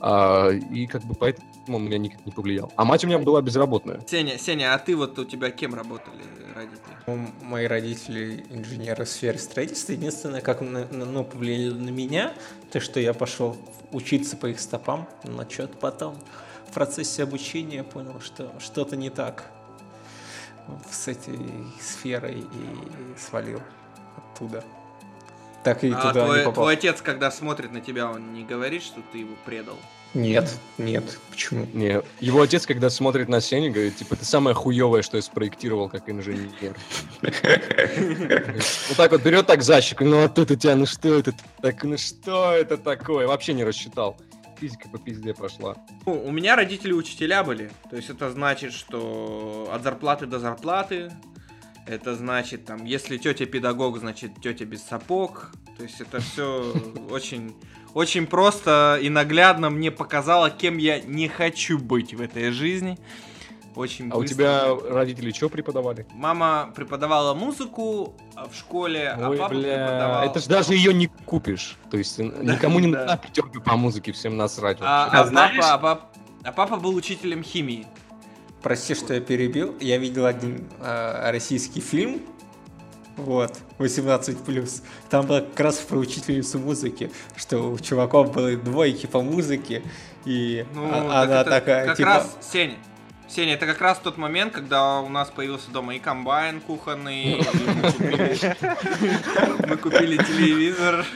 А, 0.01 0.51
и 0.51 0.87
как 0.87 1.03
бы 1.05 1.15
поэтому 1.15 1.47
он 1.69 1.85
на 1.85 1.89
меня 1.89 1.99
никак 1.99 2.25
не 2.27 2.33
повлиял. 2.33 2.73
А 2.77 2.85
мать 2.85 3.05
у 3.05 3.07
меня 3.09 3.19
была 3.19 3.41
безработная. 3.43 4.01
Сеня, 4.07 4.39
Сеня, 4.39 4.75
а 4.75 4.79
ты 4.79 4.95
вот 4.97 5.19
у 5.19 5.25
тебя 5.25 5.51
кем 5.51 5.75
работали 5.75 6.23
родители? 6.55 6.81
Ну, 7.07 7.29
Мои 7.43 7.67
родители 7.67 8.45
инженеры 8.51 9.05
в 9.05 9.09
сфере 9.09 9.39
строительства. 9.39 9.93
Единственное, 9.93 10.41
как 10.41 10.61
на- 10.61 10.87
на- 10.87 11.05
ну, 11.07 11.25
повлияли 11.25 11.73
на 11.73 11.91
меня, 11.91 12.33
то, 12.71 12.81
что 12.81 13.01
я 13.01 13.15
пошел 13.15 13.57
учиться 13.93 14.37
по 14.37 14.47
их 14.47 14.61
стопам, 14.61 15.09
но 15.25 15.49
что-то 15.49 15.77
потом 15.79 16.17
в 16.69 16.73
процессе 16.75 17.23
обучения 17.23 17.83
понял, 17.85 18.21
что 18.21 18.53
что-то 18.61 18.97
не 18.97 19.11
так 19.11 19.51
с 20.91 21.09
этой 21.09 21.39
сферой 21.81 22.41
и 22.41 23.19
свалил 23.19 23.61
оттуда. 24.17 24.65
Так 25.67 25.83
и 25.83 25.91
А 25.91 25.97
туда 25.97 26.25
твой, 26.25 26.39
не 26.39 26.45
попал. 26.45 26.63
твой 26.63 26.75
отец, 26.75 27.03
когда 27.03 27.29
смотрит 27.29 27.73
на 27.73 27.81
тебя, 27.81 28.09
он 28.09 28.33
не 28.33 28.45
говорит, 28.45 28.85
что 28.85 29.01
ты 29.11 29.19
его 29.19 29.35
предал? 29.45 29.75
Нет, 30.15 30.49
нет, 30.79 31.19
почему? 31.29 31.67
Не, 31.73 32.03
его 32.21 32.41
отец, 32.41 32.67
когда 32.67 32.89
смотрит 32.89 33.29
на 33.29 33.41
Сеню, 33.41 33.73
говорит, 33.73 33.97
типа, 33.97 34.15
ты 34.15 34.25
самое 34.25 34.55
хуевое, 34.55 35.03
что 35.03 35.17
я 35.17 35.23
спроектировал 35.25 35.89
как 35.89 36.09
инженер. 36.09 36.77
Вот 38.89 38.97
так 38.97 39.11
вот 39.11 39.23
берет 39.23 39.49
так 39.49 39.63
за 39.63 39.81
щеку, 39.81 40.05
ну 40.05 40.23
а 40.23 40.29
тут 40.29 40.53
у 40.53 40.55
тебя, 40.55 40.77
ну 40.77 40.87
что 40.87 41.19
это 41.19 41.33
так, 41.61 41.83
ну 41.83 41.99
что 41.99 42.53
это 42.53 42.77
такое? 42.77 43.27
Вообще 43.27 43.53
не 43.53 43.65
рассчитал. 43.65 44.17
Физика 44.61 44.89
по 44.89 44.99
пизде 44.99 45.35
прошла. 45.35 45.75
Ну, 46.07 46.25
у 46.25 46.31
меня 46.31 46.55
родители 46.55 46.93
учителя 46.93 47.43
были. 47.43 47.73
То 47.91 47.97
есть 47.97 48.09
это 48.09 48.31
значит, 48.31 48.73
что 48.73 49.69
от 49.73 49.83
зарплаты 49.83 50.27
до 50.27 50.39
зарплаты. 50.39 51.11
Это 51.87 52.17
значит, 52.17 52.65
там, 52.65 52.85
если 52.85 53.17
тетя 53.17 53.47
педагог, 53.47 53.99
значит 53.99 54.33
тетя 54.43 54.65
без 54.65 54.83
сапог. 54.83 55.53
То 55.77 55.85
есть 55.85 56.01
это 56.01 56.21
все 56.21 56.75
очень, 57.11 57.55
очень 57.95 58.27
просто 58.27 58.99
и 59.01 59.09
наглядно 59.09 59.71
мне 59.71 59.91
показало, 59.91 60.51
кем 60.51 60.79
я 60.79 61.01
не 61.01 61.29
хочу 61.29 61.79
быть 61.79 62.13
в 62.15 62.21
этой 62.21 62.51
жизни. 62.51 62.99
Очень 63.77 64.11
А 64.11 64.17
у 64.17 64.21
быстро. 64.23 64.35
тебя 64.35 64.75
родители 64.91 65.31
что 65.33 65.51
преподавали? 65.51 66.07
Мама 66.15 66.73
преподавала 66.75 67.35
музыку 67.35 68.15
а, 68.35 68.49
в 68.49 68.55
школе, 68.57 69.11
а 69.11 69.29
Ой, 69.29 69.37
папа 69.37 69.55
бля, 69.55 69.61
преподавал... 69.61 70.25
это 70.25 70.41
ж 70.41 70.47
даже 70.47 70.75
ее 70.75 70.95
не 70.95 71.09
купишь. 71.09 71.77
То 71.91 71.99
есть 71.99 72.19
никому 72.19 72.81
не 72.81 72.91
да. 72.91 73.01
нужна 73.01 73.17
пятерка 73.19 73.61
по 73.61 73.77
музыке, 73.77 74.13
всем 74.13 74.39
насрать. 74.39 74.79
А, 74.81 75.11
а 75.13 75.21
А 75.21 75.79
папа, 75.79 75.93
а 75.93 76.17
а 76.47 76.53
папа 76.53 76.77
был 76.77 76.95
учителем 76.95 77.43
химии. 77.43 77.87
Прости, 78.67 78.97
что 78.97 79.15
я 79.15 79.21
перебил. 79.21 79.77
Я 79.79 79.97
видел 79.97 80.27
один 80.27 80.67
э, 80.81 81.31
российский 81.31 81.81
фильм, 81.81 82.21
вот, 83.17 83.57
18+. 83.79 84.83
Там 85.09 85.25
было 85.25 85.39
как 85.39 85.61
раз 85.61 85.77
про 85.77 85.99
учительницу 85.99 86.59
музыки, 86.59 87.13
что 87.37 87.61
у 87.61 87.79
чуваков 87.79 88.33
были 88.33 88.57
двойки 88.57 89.07
по 89.07 89.23
музыке, 89.23 89.85
и 90.25 90.67
Ну, 90.75 90.85
а- 90.91 90.91
так 90.91 91.05
она 91.29 91.41
это 91.43 91.51
такая, 91.51 91.87
как 91.87 91.97
типа... 91.97 92.09
раз, 92.09 92.37
Сеня, 92.41 92.75
Сеня, 93.29 93.55
это 93.55 93.67
как 93.67 93.81
раз 93.81 94.01
тот 94.03 94.17
момент, 94.17 94.53
когда 94.53 94.99
у 94.99 95.09
нас 95.09 95.31
появился 95.31 95.71
дома 95.71 95.95
и 95.95 96.01
комбайн 96.01 96.61
кухонный, 96.61 97.23
и 97.23 97.37
мы 97.37 97.93
купили- 97.93 98.57
мы 99.69 99.77
купили 99.77 100.17
телевизор, 100.17 101.07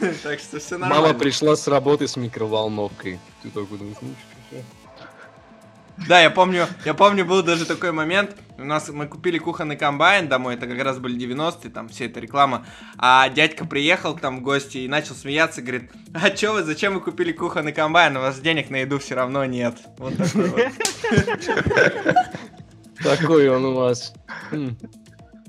так 0.22 0.38
что 0.38 0.58
все 0.60 0.76
нормально. 0.76 1.06
Мама 1.06 1.18
пришла 1.18 1.56
с 1.56 1.66
работы 1.66 2.06
с 2.06 2.18
микроволновкой. 2.18 3.18
Ты 3.42 3.48
такой 3.48 3.78
думаешь, 3.78 3.96
ну 4.02 4.10
чё? 4.50 4.58
Да, 6.08 6.20
я 6.20 6.30
помню, 6.30 6.66
я 6.84 6.92
помню, 6.92 7.24
был 7.24 7.42
даже 7.42 7.66
такой 7.66 7.92
момент, 7.92 8.36
у 8.58 8.64
нас 8.64 8.88
мы 8.88 9.06
купили 9.06 9.38
кухонный 9.38 9.76
комбайн 9.76 10.28
домой, 10.28 10.54
это 10.54 10.66
как 10.66 10.82
раз 10.82 10.98
были 10.98 11.16
90-е, 11.16 11.70
там 11.70 11.88
вся 11.88 12.06
эта 12.06 12.20
реклама, 12.20 12.66
а 12.98 13.28
дядька 13.28 13.64
приехал 13.64 14.16
к 14.16 14.22
нам 14.22 14.40
в 14.40 14.42
гости 14.42 14.78
и 14.78 14.88
начал 14.88 15.14
смеяться, 15.14 15.62
говорит, 15.62 15.90
а 16.12 16.30
чё 16.30 16.52
вы, 16.52 16.64
зачем 16.64 16.94
вы 16.94 17.00
купили 17.00 17.32
кухонный 17.32 17.72
комбайн, 17.72 18.16
у 18.16 18.20
вас 18.20 18.40
денег 18.40 18.70
на 18.70 18.76
еду 18.76 18.98
все 18.98 19.14
равно 19.14 19.44
нет. 19.44 19.76
Вот 19.98 20.16
такой 20.16 20.48
вот. 20.48 20.60
Такой 23.02 23.48
он 23.48 23.64
у 23.64 23.74
вас. 23.74 24.14
Хм, 24.50 24.76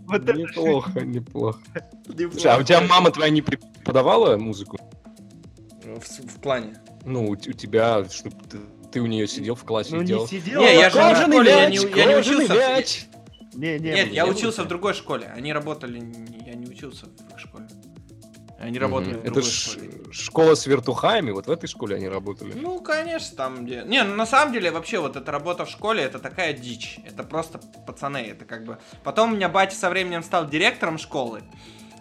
Вот 0.07 0.25
Неплохо, 0.35 1.01
неплохо. 1.01 1.59
Слушай, 2.05 2.51
а 2.51 2.57
у 2.57 2.63
тебя 2.63 2.81
мама 2.81 3.11
твоя 3.11 3.29
не 3.29 3.41
преподавала 3.41 4.37
музыку? 4.37 4.77
В, 5.83 6.01
в 6.01 6.39
плане. 6.41 6.75
Ну, 7.05 7.25
у, 7.25 7.31
у 7.31 7.35
тебя, 7.35 8.05
чтобы 8.09 8.35
ты, 8.49 8.57
ты 8.95 9.01
у 9.01 9.07
нее 9.07 9.27
сидел 9.27 9.55
в 9.55 9.65
классе 9.65 9.89
Ну 9.91 9.97
и 9.97 9.99
не 10.03 10.07
делал. 10.07 10.25
сидел. 10.25 10.61
Не, 10.61 10.73
я 10.75 10.89
же 10.89 10.97
не 10.97 11.13
в 11.13 11.17
школе, 11.17 11.51
я 11.51 11.69
не- 11.69 11.75
я 11.75 12.05
не 12.05 12.15
учился. 12.15 12.53
мяч. 12.55 13.05
Не, 13.53 13.77
не, 13.77 13.89
Нет, 13.91 14.09
не 14.09 14.15
я 14.15 14.25
учился 14.25 14.63
в 14.63 14.67
другой 14.69 14.93
школе. 14.93 15.29
Они 15.35 15.51
работали, 15.51 15.97
я 16.45 16.53
не 16.55 16.65
учился 16.65 17.07
в 17.07 17.33
их 17.33 17.37
школе. 17.39 17.67
Они 18.57 18.79
работали 18.79 19.15
в 19.15 19.17
Это 19.17 19.25
другой 19.33 19.43
ж 19.43 19.53
школе. 19.53 19.91
школа 20.13 20.55
с 20.55 20.65
вертухаями, 20.65 21.31
вот 21.31 21.47
в 21.47 21.51
этой 21.51 21.67
школе 21.67 21.97
они 21.97 22.07
работали. 22.07 22.53
Ну, 22.55 22.79
конечно, 22.79 23.35
там 23.35 23.65
где... 23.65 23.83
Не, 23.85 24.03
ну 24.05 24.15
на 24.15 24.25
самом 24.25 24.53
деле, 24.53 24.71
вообще, 24.71 24.99
вот 24.99 25.17
эта 25.17 25.29
работа 25.29 25.65
в 25.65 25.69
школе, 25.69 26.01
это 26.03 26.19
такая 26.19 26.53
дичь. 26.53 26.97
Это 27.05 27.23
просто 27.23 27.59
пацаны, 27.85 28.19
это 28.19 28.45
как 28.45 28.63
бы... 28.63 28.77
Потом 29.03 29.33
у 29.33 29.35
меня 29.35 29.49
батя 29.49 29.75
со 29.75 29.89
временем 29.89 30.23
стал 30.23 30.47
директором 30.49 30.97
школы. 30.97 31.43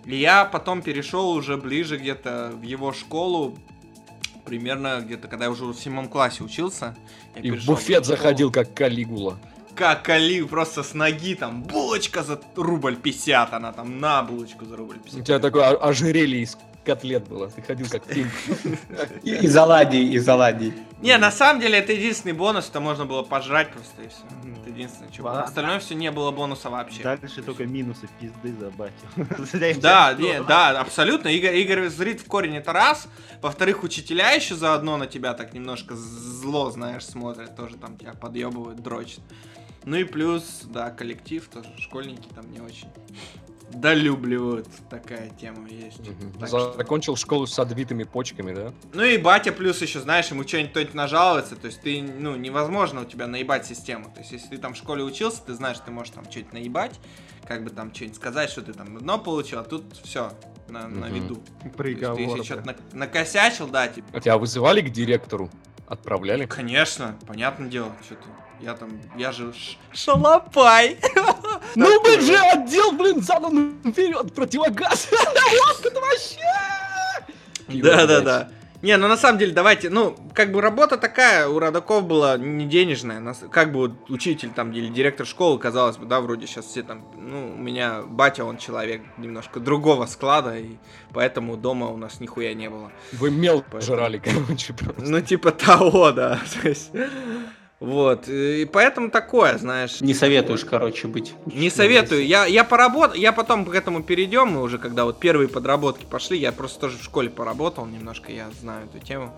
И 0.07 0.15
я 0.17 0.45
потом 0.45 0.81
перешел 0.81 1.31
уже 1.31 1.57
ближе 1.57 1.97
где-то 1.97 2.53
в 2.55 2.63
его 2.63 2.93
школу, 2.93 3.59
примерно 4.45 5.01
где-то, 5.01 5.29
когда 5.29 5.47
я 5.47 5.51
уже 5.51 5.65
в 5.65 5.75
седьмом 5.75 6.09
классе 6.09 6.45
учился. 6.45 6.97
И 7.37 7.51
в 7.51 7.65
буфет 7.67 8.05
заходил, 8.05 8.51
как 8.51 8.75
Калигула. 8.75 9.39
Как 9.75 10.09
Али, 10.09 10.43
просто 10.45 10.85
с 10.85 10.95
ноги, 10.95 11.35
там, 11.35 11.65
булочка 11.65 12.23
за 12.23 12.41
рубль 12.55 12.95
50, 12.95 13.53
она 13.53 13.73
там 13.73 13.99
на 13.99 14.23
булочку 14.23 14.65
за 14.65 14.77
рубль 14.77 14.99
50. 14.99 15.21
У 15.21 15.25
тебя 15.25 15.39
такое 15.41 15.71
ожерелье 15.71 16.43
из 16.43 16.57
котлет 16.85 17.26
было. 17.29 17.50
Ты 17.50 17.62
ходил 17.62 17.87
как. 17.91 18.03
И- 18.17 18.26
Из 19.23 19.57
оладий, 19.57 20.12
из 20.12 20.29
оладий. 20.29 20.73
Не, 21.00 21.17
на 21.19 21.31
самом 21.31 21.61
деле 21.61 21.79
это 21.79 21.93
единственный 21.93 22.33
бонус, 22.33 22.69
это 22.69 22.81
можно 22.81 23.05
было 23.07 23.23
пожрать 23.23 23.71
просто 23.73 24.03
и 24.03 24.09
все. 24.09 24.19
Это 24.61 24.71
единственное, 24.71 25.11
чего. 25.11 25.29
Ладно. 25.29 25.45
Остальное 25.45 25.79
все 25.81 25.95
не 25.95 26.11
было 26.11 26.31
бонуса 26.31 26.71
вообще. 26.71 27.03
Дальше 27.03 27.43
только 27.43 27.64
минусы 27.67 28.09
пизды 28.21 28.55
за 28.61 28.71
батю. 28.71 29.81
Да, 29.81 30.14
не, 30.14 30.43
да, 30.43 30.81
абсолютно. 30.81 31.29
Игорь, 31.29 31.57
Игорь 31.57 31.88
зрит 31.88 32.21
в 32.21 32.26
корень 32.26 32.57
это 32.57 32.73
раз. 32.73 33.09
Во-вторых, 33.43 33.83
учителя 33.83 34.31
еще 34.33 34.55
заодно 34.55 34.97
на 34.97 35.07
тебя 35.07 35.35
так 35.35 35.53
немножко 35.53 35.95
зло, 35.95 36.71
знаешь, 36.71 37.05
смотрят, 37.05 37.57
тоже 37.57 37.76
там 37.76 37.97
тебя 37.97 38.14
подъебывают, 38.14 38.81
дрочат. 38.83 39.21
Ну 39.85 39.97
и 39.97 40.05
плюс, 40.05 40.62
да, 40.64 40.91
коллектив 40.91 41.47
тоже, 41.53 41.69
школьники 41.79 42.29
там 42.35 42.50
не 42.50 42.61
очень 42.61 42.88
долюбливают. 43.75 44.69
Такая 44.88 45.31
тема 45.31 45.69
есть. 45.69 46.00
Так 46.38 46.49
что- 46.49 46.73
Закончил 46.75 47.16
школу 47.16 47.47
с 47.47 47.59
отбитыми 47.59 48.04
почками, 48.04 48.54
да? 48.54 48.73
Ну 48.93 49.02
и 49.04 49.16
батя 49.19 49.52
плюс 49.52 49.81
еще, 49.83 50.00
знаешь, 50.00 50.28
ему 50.28 50.47
что-нибудь 50.47 50.71
кто-нибудь 50.71 50.95
нажалуется, 50.95 51.57
то 51.57 51.66
есть 51.66 51.81
ты, 51.81 52.02
ну, 52.02 52.37
невозможно 52.37 53.02
у 53.02 53.04
тебя 53.04 53.26
наебать 53.26 53.66
систему. 53.66 54.07
То 54.14 54.21
есть 54.21 54.33
если 54.33 54.49
ты 54.49 54.59
там 54.59 54.75
в 54.75 54.76
школе 54.76 55.02
учился, 55.02 55.43
ты 55.43 55.54
знаешь, 55.54 55.78
ты 55.85 55.90
можешь 55.90 56.12
там 56.14 56.25
что-нибудь 56.31 56.52
наебать, 56.52 56.99
как 57.47 57.62
бы 57.64 57.71
там 57.71 57.95
что-нибудь 57.95 58.16
сказать, 58.16 58.50
что 58.50 58.62
ты 58.62 58.73
там 58.73 58.97
одно 58.97 59.19
получил, 59.19 59.59
а 59.59 59.64
тут 59.64 59.85
все 60.04 60.33
на, 60.69 60.88
на 60.88 61.07
Мгм. 61.07 61.14
виду. 61.14 61.35
То 61.37 61.43
есть 61.64 61.76
Приговор. 61.76 62.16
ты 62.16 62.23
если 62.23 62.43
что-то 62.43 62.76
накосячил, 62.93 63.66
да, 63.69 63.88
типа, 63.88 64.09
А 64.12 64.21
тебя 64.21 64.38
вызывали 64.38 64.81
к 64.81 64.90
директору? 64.90 65.50
Отправляли? 65.87 66.47
конечно, 66.47 67.14
понятное 67.26 67.69
дело, 67.69 67.93
что 68.04 68.14
ты, 68.14 68.23
я 68.64 68.73
там, 68.75 68.99
я 69.19 69.33
же 69.33 69.52
ш- 69.52 69.76
шалопай. 69.93 70.97
Ну 71.76 72.00
мы 72.02 72.21
же 72.21 72.37
отдел, 72.37 72.93
блин, 72.93 73.21
задом 73.23 73.81
вперед, 73.85 74.35
противогаз! 74.35 75.09
Вот 75.66 75.87
это 75.87 76.00
вообще! 76.00 76.38
Да, 77.69 78.07
да, 78.07 78.21
да. 78.21 78.49
Не, 78.83 78.99
ну 78.99 79.09
на 79.09 79.16
самом 79.16 79.38
деле, 79.38 79.52
давайте, 79.54 79.88
ну, 79.88 80.14
как 80.35 80.52
бы 80.52 80.61
работа 80.61 80.99
такая 80.99 81.49
у 81.49 81.59
родаков 81.59 82.04
была 82.07 82.37
не 82.37 82.66
денежная. 82.66 83.19
Нас- 83.19 83.43
Как 83.50 83.73
бы 83.73 83.78
вот 83.78 83.93
учитель 84.11 84.50
там 84.50 84.73
или 84.73 84.88
директор 84.88 85.25
школы, 85.26 85.59
казалось 85.59 85.97
бы, 85.97 86.04
да, 86.04 86.21
вроде 86.21 86.47
сейчас 86.47 86.66
все 86.66 86.83
там, 86.83 87.02
ну, 87.16 87.54
у 87.54 87.59
меня 87.59 88.02
батя, 88.02 88.45
он 88.45 88.59
человек 88.59 89.00
немножко 89.16 89.59
другого 89.59 90.04
склада, 90.04 90.59
и 90.59 90.76
поэтому 91.14 91.57
дома 91.57 91.87
у 91.87 91.97
нас 91.97 92.21
нихуя 92.21 92.52
не 92.52 92.69
было. 92.69 92.93
Вы 93.12 93.31
мел 93.31 93.62
Поэтому- 93.62 93.81
жрали, 93.97 94.19
короче, 94.25 94.75
просто. 94.75 95.02
Ну, 95.02 95.21
типа 95.23 95.50
того, 95.52 96.12
да. 96.12 96.38
То 96.62 96.69
есть, 96.69 96.90
Вот, 97.85 98.29
и 98.29 98.64
поэтому 98.64 99.11
такое, 99.11 99.59
знаешь. 99.59 100.00
Не 100.00 100.14
советуешь, 100.14 100.64
короче, 100.64 101.07
быть. 101.07 101.35
Не 101.45 101.69
советую. 101.69 102.26
Я, 102.26 102.47
я 102.47 102.64
поработал, 102.64 103.14
я 103.14 103.31
потом 103.31 103.67
к 103.67 103.75
этому 103.75 104.03
перейдем, 104.03 104.49
мы 104.49 104.62
уже 104.62 104.79
когда 104.79 105.05
вот 105.05 105.21
первые 105.21 105.49
подработки 105.49 106.07
пошли, 106.09 106.38
я 106.38 106.50
просто 106.50 106.81
тоже 106.81 106.97
в 106.97 107.05
школе 107.05 107.29
поработал 107.29 107.85
немножко, 107.85 108.33
я 108.33 108.49
знаю 108.62 108.87
эту 108.87 109.05
тему. 109.05 109.35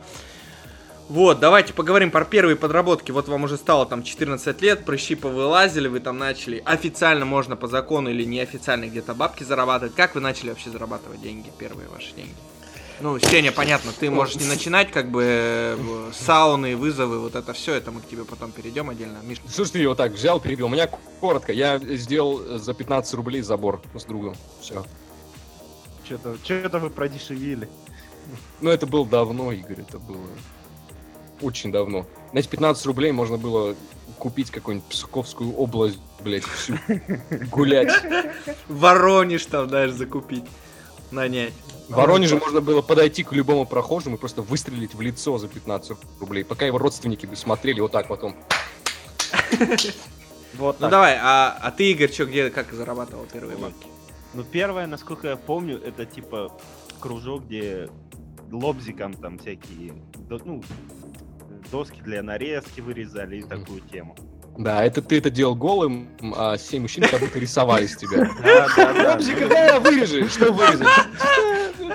Вот, 1.08 1.40
давайте 1.40 1.72
поговорим 1.72 2.12
про 2.12 2.24
первые 2.24 2.54
подработки. 2.54 3.10
Вот 3.10 3.26
вам 3.26 3.44
уже 3.44 3.56
стало 3.56 3.84
там 3.84 4.04
14 4.04 4.62
лет, 4.62 4.84
прыщи 4.84 5.16
повылазили, 5.16 5.88
вы 5.88 5.98
там 5.98 6.16
начали. 6.16 6.62
Официально 6.64 7.24
можно 7.24 7.56
по 7.56 7.66
закону 7.66 8.10
или 8.10 8.22
неофициально 8.22 8.86
где-то 8.86 9.14
бабки 9.14 9.42
зарабатывать. 9.42 9.96
Как 9.96 10.14
вы 10.14 10.20
начали 10.20 10.50
вообще 10.50 10.70
зарабатывать 10.70 11.20
деньги, 11.20 11.50
первые 11.58 11.88
ваши 11.88 12.14
деньги? 12.14 12.34
Ну, 13.00 13.18
Сеня, 13.18 13.52
понятно, 13.52 13.92
ты 13.92 14.10
можешь 14.10 14.36
не 14.36 14.46
начинать, 14.46 14.90
как 14.90 15.10
бы, 15.10 15.22
э, 15.26 16.10
сауны, 16.14 16.76
вызовы, 16.76 17.18
вот 17.20 17.34
это 17.34 17.52
все, 17.52 17.74
это 17.74 17.90
мы 17.90 18.00
к 18.00 18.08
тебе 18.08 18.24
потом 18.24 18.52
перейдем 18.52 18.88
отдельно. 18.88 19.18
Миш, 19.22 19.38
Слушай, 19.48 19.72
ты 19.72 19.78
его 19.80 19.94
так 19.94 20.12
взял, 20.12 20.40
перебил. 20.40 20.66
У 20.66 20.70
меня 20.70 20.88
коротко. 21.20 21.52
Я 21.52 21.78
сделал 21.78 22.58
за 22.58 22.72
15 22.72 23.12
рублей 23.14 23.42
забор 23.42 23.82
с 23.94 24.04
другом. 24.04 24.34
Все. 24.62 24.84
Что-то, 26.04 26.36
что-то 26.42 26.78
вы 26.78 26.88
продешевили. 26.88 27.68
Ну, 28.60 28.70
это 28.70 28.86
было 28.86 29.04
давно, 29.06 29.52
Игорь, 29.52 29.80
это 29.80 29.98
было. 29.98 30.26
очень 31.42 31.70
давно. 31.70 32.06
На 32.32 32.38
эти 32.38 32.48
15 32.48 32.86
рублей 32.86 33.12
можно 33.12 33.36
было 33.36 33.76
купить 34.18 34.50
какую-нибудь 34.50 34.88
Псковскую 34.88 35.52
область, 35.54 35.98
блядь, 36.20 36.44
всю. 36.44 36.78
Гулять. 37.50 37.92
Воронеж 38.68 39.44
там, 39.46 39.68
знаешь, 39.68 39.92
закупить. 39.92 40.44
Нанять. 41.10 41.52
В 41.88 41.94
Воронеже 41.94 42.36
можно 42.36 42.60
было 42.60 42.82
подойти 42.82 43.22
к 43.22 43.32
любому 43.32 43.64
прохожему 43.64 44.16
и 44.16 44.18
просто 44.18 44.42
выстрелить 44.42 44.94
в 44.94 45.00
лицо 45.00 45.38
за 45.38 45.46
15 45.46 45.96
рублей, 46.20 46.44
пока 46.44 46.66
его 46.66 46.78
родственники 46.78 47.26
бы 47.26 47.36
смотрели 47.36 47.80
вот 47.80 47.92
так 47.92 48.08
потом. 48.08 48.34
Вот 50.58 50.76
Ну 50.76 50.84
так. 50.84 50.90
давай, 50.90 51.18
а, 51.20 51.58
а 51.60 51.70
ты, 51.70 51.90
Игорь, 51.90 52.10
что, 52.10 52.24
где, 52.24 52.48
как 52.48 52.72
зарабатывал 52.72 53.26
первые 53.30 53.58
бабки? 53.58 53.86
Ну, 54.32 54.42
первое, 54.42 54.86
насколько 54.86 55.28
я 55.28 55.36
помню, 55.36 55.78
это 55.82 56.06
типа 56.06 56.50
кружок, 56.98 57.44
где 57.44 57.90
лобзиком 58.50 59.12
там 59.12 59.38
всякие, 59.38 59.92
ну, 60.44 60.62
доски 61.70 62.00
для 62.00 62.22
нарезки 62.22 62.80
вырезали 62.80 63.38
и 63.38 63.42
такую 63.42 63.80
тему. 63.80 64.16
Да, 64.58 64.84
это 64.84 65.02
ты 65.02 65.18
это 65.18 65.30
делал 65.30 65.54
голым, 65.54 66.08
а 66.36 66.56
семь 66.56 66.82
мужчин 66.82 67.04
как 67.08 67.20
будто 67.20 67.38
рисовали 67.38 67.86
с 67.86 67.96
тебя. 67.96 68.30
Да, 68.42 68.66
да, 68.76 68.92
да. 68.92 69.12
Лобзик, 69.12 69.48
да, 69.48 69.80
вырежи. 69.80 70.28
Что 70.28 70.52
вырезать? 70.52 70.86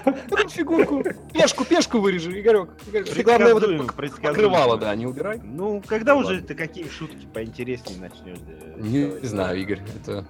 Какую 0.03 0.49
фигурку? 0.49 1.03
Пешку, 1.33 1.65
пешку 1.65 1.99
вырежи, 1.99 2.39
Игорек. 2.39 2.69
Игорек, 2.87 3.25
Главное, 3.25 3.53
вот 3.53 3.63
это 3.63 3.83
покрывало, 4.21 4.77
да, 4.77 4.95
не 4.95 5.05
убирай. 5.05 5.39
Ну, 5.43 5.81
когда 5.85 6.13
Ну, 6.15 6.21
уже 6.21 6.41
ты 6.41 6.55
какие 6.55 6.87
шутки 6.87 7.27
поинтереснее 7.33 7.99
начнешь? 7.99 8.37
э, 8.47 8.79
Не 8.79 9.27
знаю, 9.27 9.59
Игорь, 9.61 9.81
это... 10.01 10.25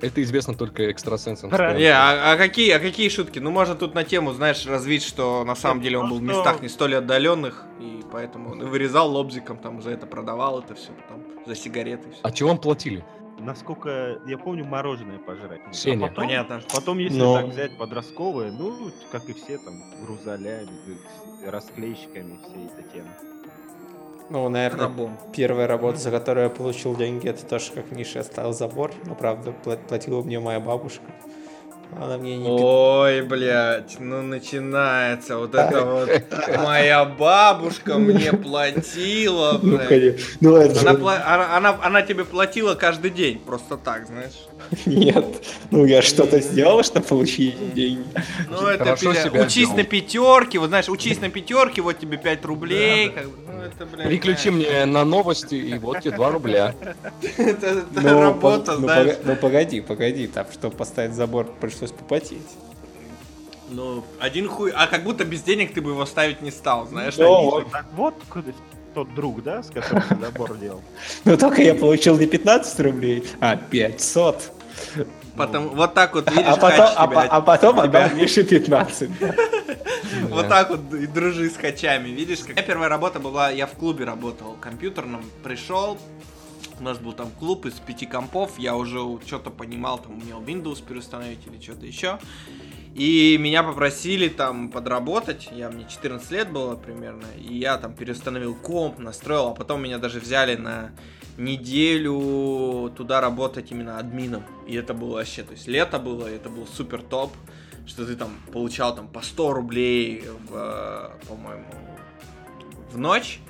Это 0.00 0.22
известно 0.22 0.54
только 0.54 0.90
экстрасенсам. 0.90 1.50
Не, 1.50 1.86
а, 1.86 2.32
а 2.32 2.36
какие, 2.36 2.70
а 2.72 2.78
какие 2.78 3.08
шутки? 3.08 3.38
Ну, 3.38 3.50
можно 3.50 3.74
тут 3.74 3.94
на 3.94 4.04
тему, 4.04 4.32
знаешь, 4.32 4.66
развить, 4.66 5.02
что 5.02 5.44
на 5.44 5.54
самом 5.54 5.80
деле 5.80 5.98
он 5.98 6.10
был 6.10 6.18
в 6.18 6.22
Ну, 6.22 6.28
местах 6.32 6.60
не 6.60 6.68
столь 6.68 6.96
отдаленных, 6.96 7.64
и 7.80 8.02
поэтому 8.12 8.50
он 8.50 8.62
и 8.62 8.64
вырезал 8.66 9.10
лобзиком, 9.10 9.56
там 9.58 9.80
за 9.80 9.90
это 9.90 10.06
продавал 10.06 10.60
это 10.60 10.74
все, 10.74 10.90
потом 10.92 11.24
за 11.46 11.54
сигареты. 11.54 12.10
Всё. 12.10 12.20
А 12.22 12.30
чего 12.30 12.50
вам 12.50 12.58
платили? 12.58 13.04
Насколько 13.38 14.18
я 14.26 14.38
помню, 14.38 14.64
мороженое 14.64 15.18
пожрать. 15.18 15.60
Сеня. 15.72 16.06
А 16.06 16.08
потом, 16.08 16.24
Понятно. 16.24 16.60
потом, 16.72 16.98
если 16.98 17.18
Но- 17.18 17.36
так 17.36 17.46
взять 17.46 17.76
подростковые, 17.76 18.50
ну, 18.52 18.90
как 19.12 19.28
и 19.28 19.34
все, 19.34 19.58
там, 19.58 19.74
грузолями, 20.02 20.68
э, 21.44 21.50
расклейщиками, 21.50 22.38
все 22.42 22.64
эта 22.66 22.82
тема. 22.92 23.08
Ну, 24.28 24.48
наверное, 24.48 24.86
Рабом. 24.86 25.16
первая 25.34 25.66
работа, 25.66 25.98
за 25.98 26.10
которую 26.10 26.44
я 26.44 26.50
получил 26.50 26.96
деньги, 26.96 27.28
это 27.28 27.46
тоже 27.46 27.70
как 27.72 27.92
Миша 27.92 28.20
оставил 28.20 28.52
забор. 28.52 28.92
Но, 29.04 29.14
правда, 29.14 29.54
пла- 29.64 29.78
платила 29.86 30.22
мне 30.22 30.40
моя 30.40 30.58
бабушка. 30.58 31.04
Она 31.98 32.18
мне 32.18 32.36
не... 32.36 32.46
Ой, 32.48 33.22
блядь, 33.22 33.96
ну 34.00 34.20
начинается 34.22 35.38
вот 35.38 35.54
это 35.54 35.82
вот. 35.84 36.10
Моя 36.58 37.04
бабушка 37.04 37.96
мне 37.96 38.32
платила, 38.32 39.58
Ну, 39.62 39.76
блядь. 39.78 39.88
конечно. 39.88 40.24
Ну, 40.40 40.56
это 40.56 40.80
Она, 40.80 40.92
же- 40.92 40.98
пла- 40.98 41.22
она, 41.24 41.56
она, 41.56 41.78
она 41.82 42.02
тебе 42.02 42.24
платила 42.24 42.74
каждый 42.74 43.10
день, 43.10 43.38
просто 43.38 43.76
так, 43.78 44.06
знаешь. 44.08 44.32
Нет. 44.84 45.24
Ну, 45.70 45.84
я 45.86 46.02
что-то 46.02 46.40
сделал, 46.40 46.82
чтобы 46.82 47.06
получить 47.06 47.72
деньги. 47.74 48.04
Ну, 48.50 48.66
это 48.66 48.96
себя 48.96 49.42
учись 49.42 49.70
на 49.72 49.84
пятерке, 49.84 50.58
вот 50.58 50.68
знаешь, 50.68 50.88
учись 50.88 51.20
на 51.20 51.30
пятерке, 51.30 51.80
вот 51.82 51.98
тебе 51.98 52.18
5 52.18 52.44
рублей. 52.44 53.12
ну, 53.46 53.62
это, 53.62 53.86
блядь, 53.86 54.08
Переключи 54.08 54.50
знаешь, 54.50 54.66
мне 54.68 54.84
на 54.86 55.04
новости, 55.04 55.54
и 55.54 55.78
вот 55.78 56.00
тебе 56.00 56.16
2 56.16 56.30
рубля. 56.30 56.74
Это, 57.38 57.84
Ну, 57.94 58.20
работа, 58.20 58.72
ну, 58.72 58.80
знаешь. 58.80 59.16
Ну, 59.24 59.36
погоди, 59.36 59.80
погоди, 59.80 60.26
там, 60.26 60.46
чтобы 60.52 60.76
поставить 60.76 61.14
забор, 61.14 61.46
пришлось 61.60 61.75
поплатить. 61.92 62.46
Ну, 63.68 64.04
один 64.20 64.48
хуй. 64.48 64.70
А 64.74 64.86
как 64.86 65.02
будто 65.04 65.24
без 65.24 65.42
денег 65.42 65.74
ты 65.74 65.80
бы 65.80 65.90
его 65.90 66.06
ставить 66.06 66.40
не 66.40 66.50
стал, 66.50 66.86
знаешь. 66.86 67.16
Ну, 67.16 67.36
они- 67.38 67.50
вот. 67.50 67.70
Так 67.72 67.86
вот 67.94 68.14
тот 68.94 69.14
друг, 69.14 69.42
да, 69.42 69.62
с 69.62 69.66
которым 69.70 70.02
ты 70.08 70.16
забор 70.16 70.56
делал? 70.56 70.82
Но 71.24 71.36
только 71.36 71.62
я 71.62 71.74
получил 71.74 72.16
не 72.18 72.26
15 72.26 72.80
рублей, 72.80 73.24
а 73.40 73.56
500. 73.56 74.52
Потом, 75.36 75.68
вот 75.68 75.92
так 75.92 76.14
вот, 76.14 76.30
видишь, 76.30 76.46
А 76.46 76.56
потом, 76.56 76.86
хач 76.86 76.94
а, 76.96 77.06
тебя, 77.06 77.14
по- 77.14 77.22
а 77.24 77.40
потом 77.42 77.72
тебя- 77.74 77.82
отдал 78.06 78.16
Мише 78.16 78.42
15. 78.42 79.10
Вот 80.30 80.48
так 80.48 80.70
вот 80.70 80.94
и 80.94 81.06
дружи 81.06 81.50
с 81.50 81.56
хачами, 81.56 82.08
видишь? 82.08 82.38
Как... 82.38 82.54
Моя 82.54 82.62
первая 82.66 82.88
работа 82.88 83.20
была, 83.20 83.50
я 83.50 83.66
в 83.66 83.72
клубе 83.72 84.04
работал, 84.04 84.56
компьютерном, 84.60 85.22
пришел, 85.42 85.98
у 86.78 86.82
нас 86.82 86.98
был 86.98 87.12
там 87.12 87.30
клуб 87.30 87.66
из 87.66 87.74
пяти 87.74 88.06
компов, 88.06 88.58
я 88.58 88.76
уже 88.76 88.98
что-то 89.26 89.50
понимал, 89.50 89.98
там 89.98 90.18
умел 90.18 90.40
Windows 90.42 90.84
переустановить 90.86 91.46
или 91.46 91.60
что-то 91.60 91.86
еще. 91.86 92.18
И 92.94 93.36
меня 93.38 93.62
попросили 93.62 94.28
там 94.28 94.70
подработать, 94.70 95.48
я, 95.52 95.68
мне 95.68 95.86
14 95.86 96.30
лет 96.30 96.50
было 96.50 96.76
примерно, 96.76 97.26
и 97.36 97.58
я 97.58 97.76
там 97.76 97.94
переустановил 97.94 98.54
комп, 98.54 98.98
настроил, 98.98 99.48
а 99.48 99.54
потом 99.54 99.82
меня 99.82 99.98
даже 99.98 100.18
взяли 100.18 100.56
на 100.56 100.92
неделю 101.36 102.90
туда 102.96 103.20
работать 103.20 103.70
именно 103.70 103.98
админом. 103.98 104.44
И 104.66 104.74
это 104.74 104.94
было 104.94 105.16
вообще, 105.16 105.42
то 105.42 105.52
есть 105.52 105.66
лето 105.66 105.98
было, 105.98 106.26
это 106.26 106.48
был 106.48 106.66
супер 106.66 107.02
топ, 107.02 107.32
что 107.86 108.06
ты 108.06 108.16
там 108.16 108.30
получал 108.50 108.94
там 108.94 109.08
по 109.08 109.20
100 109.20 109.52
рублей 109.52 110.24
в, 110.48 111.12
по-моему, 111.28 111.66
в 112.92 112.98
ночь. 112.98 113.40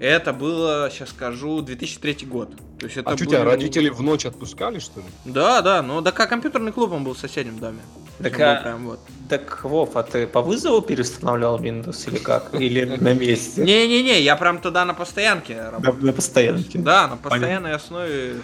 Это 0.00 0.32
было, 0.32 0.88
сейчас 0.90 1.10
скажу, 1.10 1.60
2003 1.62 2.26
год. 2.26 2.50
То 2.78 2.86
есть 2.86 2.96
это 2.96 3.10
А 3.10 3.16
что 3.16 3.26
тебя 3.26 3.44
родители 3.44 3.88
в 3.88 4.02
ночь 4.02 4.26
отпускали, 4.26 4.80
что 4.80 5.00
ли? 5.00 5.06
Да, 5.24 5.62
да, 5.62 5.82
ну 5.82 6.00
да 6.00 6.10
как 6.10 6.28
компьютерный 6.30 6.72
клуб, 6.72 6.92
он 6.92 7.04
был 7.04 7.14
в 7.14 7.18
соседнем 7.18 7.58
доме. 7.58 7.78
Так, 8.18 8.34
Прям 8.34 8.58
а- 8.58 8.62
прям 8.62 8.86
вот. 8.86 9.00
Так, 9.28 9.64
Вов, 9.64 9.96
а 9.96 10.02
ты 10.02 10.26
по 10.26 10.42
вызову 10.42 10.82
переустанавливал 10.82 11.58
Windows 11.58 12.08
или 12.08 12.18
как? 12.18 12.52
Или 12.54 12.84
на 12.84 13.14
месте? 13.14 13.64
Не-не-не, 13.64 14.20
я 14.20 14.36
прям 14.36 14.60
туда 14.60 14.84
на 14.84 14.94
постоянке 14.94 15.60
работал. 15.70 15.94
на 16.00 16.12
постоянке. 16.12 16.78
Да, 16.78 17.08
на 17.08 17.16
постоянной 17.16 17.74
основе 17.74 18.36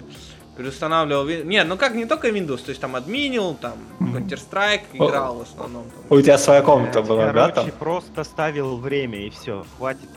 переустанавливал. 0.59 1.25
Не, 1.45 1.63
ну 1.63 1.77
как, 1.77 1.93
не 1.95 2.05
только 2.05 2.27
Windows, 2.29 2.57
то 2.63 2.69
есть 2.69 2.81
там 2.81 2.95
админил, 2.97 3.55
там 3.55 3.73
Counter-Strike 4.01 4.81
играл 4.93 5.37
в 5.37 5.41
основном. 5.41 5.85
там. 5.89 6.17
У 6.17 6.21
тебя 6.21 6.37
своя 6.37 6.61
комната 6.61 7.01
была, 7.01 7.31
да, 7.31 7.47
там? 7.47 7.53
Короче, 7.55 7.71
просто 7.79 8.23
ставил 8.25 8.77
время 8.77 9.25
и 9.25 9.29
все, 9.29 9.65
хватит. 9.77 10.09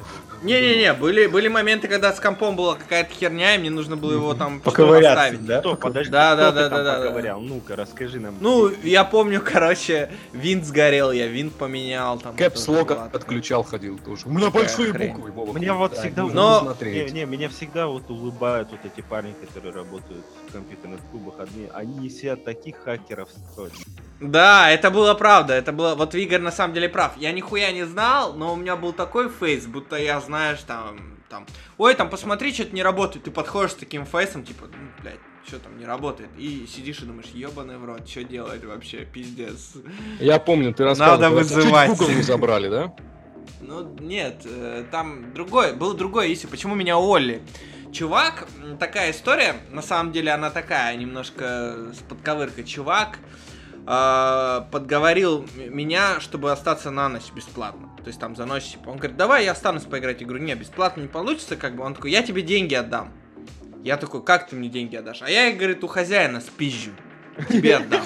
Не-не-не, 0.42 0.92
были, 0.94 1.28
были 1.28 1.46
моменты, 1.46 1.86
когда 1.86 2.12
с 2.12 2.18
компом 2.18 2.56
была 2.56 2.74
какая-то 2.74 3.14
херня, 3.14 3.54
и 3.54 3.58
мне 3.58 3.70
нужно 3.70 3.96
было 3.96 4.14
его 4.14 4.34
там 4.34 4.58
поставить. 4.60 5.46
да? 5.46 5.60
Что, 5.60 5.76
подожди, 5.76 6.10
Да, 6.10 6.34
да, 6.34 6.50
да, 6.50 6.68
да, 6.68 6.82
да, 6.82 6.82
да. 6.98 7.00
поковырял? 7.04 7.40
Ну-ка, 7.40 7.76
расскажи 7.76 8.18
нам. 8.18 8.34
Ну, 8.40 8.68
я 8.82 9.04
помню, 9.04 9.40
короче, 9.40 10.10
винт 10.32 10.64
сгорел, 10.64 11.12
я 11.12 11.28
винт 11.28 11.54
поменял. 11.54 12.18
Там, 12.18 12.34
Кэпс 12.34 12.64
тоже 12.64 12.78
лок 12.78 12.88
была 12.88 13.04
такая- 13.04 13.20
отключал, 13.20 13.62
ходил 13.62 13.98
тоже. 14.04 14.22
У 14.26 14.30
меня 14.30 14.50
большие 14.50 14.92
хрень. 14.92 15.14
буквы. 15.14 15.52
Мне 15.52 15.72
вот 15.72 15.92
Да, 15.94 16.00
всегда... 16.00 16.24
Но-. 16.24 16.76
Не, 16.80 17.04
не, 17.12 17.24
меня 17.24 17.48
всегда 17.48 17.86
вот 17.86 18.10
улыбают 18.10 18.68
вот 18.72 18.80
эти 18.84 19.00
парни, 19.00 19.34
которые 19.46 19.72
работают 19.72 20.24
компьютерных 20.52 21.00
клубах. 21.10 21.40
Одни, 21.40 21.68
они 21.72 22.06
из 22.06 22.18
себя 22.18 22.36
таких 22.36 22.76
хакеров 22.76 23.28
строят. 23.30 23.72
Да, 24.20 24.70
это 24.70 24.90
было 24.90 25.14
правда, 25.14 25.54
это 25.54 25.72
было... 25.72 25.94
Вот 25.94 26.14
Игорь 26.14 26.40
на 26.40 26.52
самом 26.52 26.74
деле 26.74 26.88
прав. 26.88 27.16
Я 27.16 27.32
нихуя 27.32 27.72
не 27.72 27.84
знал, 27.84 28.34
но 28.34 28.52
у 28.52 28.56
меня 28.56 28.76
был 28.76 28.92
такой 28.92 29.28
фейс, 29.28 29.66
будто 29.66 29.96
я, 29.96 30.20
знаешь, 30.20 30.60
там... 30.60 31.18
там 31.28 31.46
Ой, 31.78 31.94
там 31.94 32.08
посмотри, 32.08 32.52
что-то 32.52 32.74
не 32.74 32.82
работает. 32.82 33.24
Ты 33.24 33.30
подходишь 33.30 33.72
с 33.72 33.74
таким 33.74 34.06
фейсом, 34.06 34.44
типа, 34.44 34.66
ну, 34.66 35.02
блядь, 35.02 35.18
что 35.44 35.58
там 35.58 35.76
не 35.76 35.84
работает. 35.84 36.30
И 36.38 36.66
сидишь 36.72 37.00
и 37.00 37.06
думаешь, 37.06 37.30
ебаный 37.34 37.78
в 37.78 37.84
рот, 37.84 38.08
что 38.08 38.22
делать 38.22 38.64
вообще, 38.64 39.04
пиздец. 39.04 39.72
Я 40.20 40.38
помню, 40.38 40.72
ты 40.72 40.84
рассказывал. 40.84 41.18
Надо 41.18 41.42
чуть 41.42 41.56
вызывать. 41.56 41.90
Google 41.90 42.10
не 42.10 42.22
забрали, 42.22 42.68
да? 42.68 42.94
Ну, 43.60 43.96
нет, 43.98 44.42
э, 44.44 44.84
там 44.90 45.32
другой, 45.34 45.74
был 45.74 45.94
другой 45.94 46.32
issue. 46.32 46.48
Почему 46.48 46.76
меня 46.76 46.96
Олли? 46.96 47.42
Чувак, 47.92 48.48
такая 48.80 49.10
история, 49.10 49.56
на 49.70 49.82
самом 49.82 50.12
деле 50.12 50.32
она 50.32 50.48
такая, 50.48 50.96
немножко 50.96 51.92
с 51.92 51.98
подковыркой. 52.08 52.64
Чувак 52.64 53.18
э, 53.86 54.60
подговорил 54.70 55.46
меня, 55.56 56.18
чтобы 56.20 56.52
остаться 56.52 56.90
на 56.90 57.10
ночь 57.10 57.30
бесплатно. 57.34 57.90
То 57.98 58.08
есть 58.08 58.18
там 58.18 58.34
за 58.34 58.46
ночь, 58.46 58.72
типа, 58.72 58.88
он 58.88 58.96
говорит, 58.96 59.18
давай 59.18 59.44
я 59.44 59.52
останусь 59.52 59.82
поиграть 59.82 60.22
игру. 60.22 60.38
Не, 60.38 60.54
бесплатно 60.54 61.02
не 61.02 61.08
получится, 61.08 61.56
как 61.56 61.76
бы. 61.76 61.84
Он 61.84 61.94
такой, 61.94 62.10
я 62.10 62.22
тебе 62.22 62.40
деньги 62.40 62.74
отдам. 62.74 63.12
Я 63.84 63.98
такой, 63.98 64.24
как 64.24 64.48
ты 64.48 64.56
мне 64.56 64.70
деньги 64.70 64.96
отдашь? 64.96 65.20
А 65.20 65.28
я, 65.28 65.52
говорит, 65.52 65.84
у 65.84 65.86
хозяина 65.86 66.40
спизжу. 66.40 66.92
Тебе 67.48 67.76
отдам. 67.78 68.02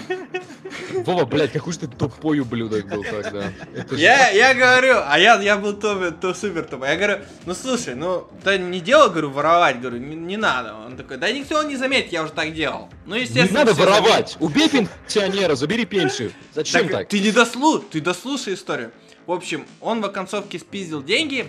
Вова, 1.04 1.24
блядь, 1.24 1.52
какой 1.52 1.72
же 1.72 1.80
ты 1.80 1.86
тупой 1.88 2.40
ублюдок 2.40 2.86
был 2.88 3.02
тогда. 3.04 3.52
Я, 3.92 4.30
я 4.30 4.54
говорю, 4.54 4.96
а 5.04 5.18
я, 5.18 5.40
я 5.40 5.56
был 5.56 5.74
то, 5.74 6.10
то 6.10 6.34
супер 6.34 6.64
тупой. 6.64 6.88
Я 6.88 6.96
говорю, 6.96 7.18
ну 7.44 7.54
слушай, 7.54 7.94
ну 7.94 8.28
ты 8.44 8.58
не 8.58 8.80
делал, 8.80 9.10
говорю, 9.10 9.30
воровать, 9.30 9.80
говорю, 9.80 9.98
не, 9.98 10.16
не 10.16 10.36
надо. 10.36 10.74
Он 10.74 10.96
такой, 10.96 11.16
да 11.16 11.30
никто 11.30 11.62
не 11.62 11.76
заметит, 11.76 12.12
я 12.12 12.22
уже 12.22 12.32
так 12.32 12.54
делал. 12.54 12.88
Ну, 13.04 13.14
Не 13.14 13.22
естественно. 13.22 13.60
надо 13.60 13.74
все 13.74 13.82
воровать! 13.82 14.36
Убей 14.40 14.68
пенсионера, 14.68 15.54
забери 15.54 15.84
пенсию. 15.84 16.32
Зачем 16.54 16.82
Так, 16.82 16.92
так? 16.92 17.08
Ты 17.08 17.20
не 17.20 17.30
дослу, 17.32 17.78
ты 17.78 18.00
дослушай 18.00 18.54
историю. 18.54 18.92
В 19.26 19.32
общем, 19.32 19.66
он 19.80 20.00
в 20.00 20.04
оконцовке 20.04 20.58
спиздил 20.58 21.02
деньги, 21.02 21.46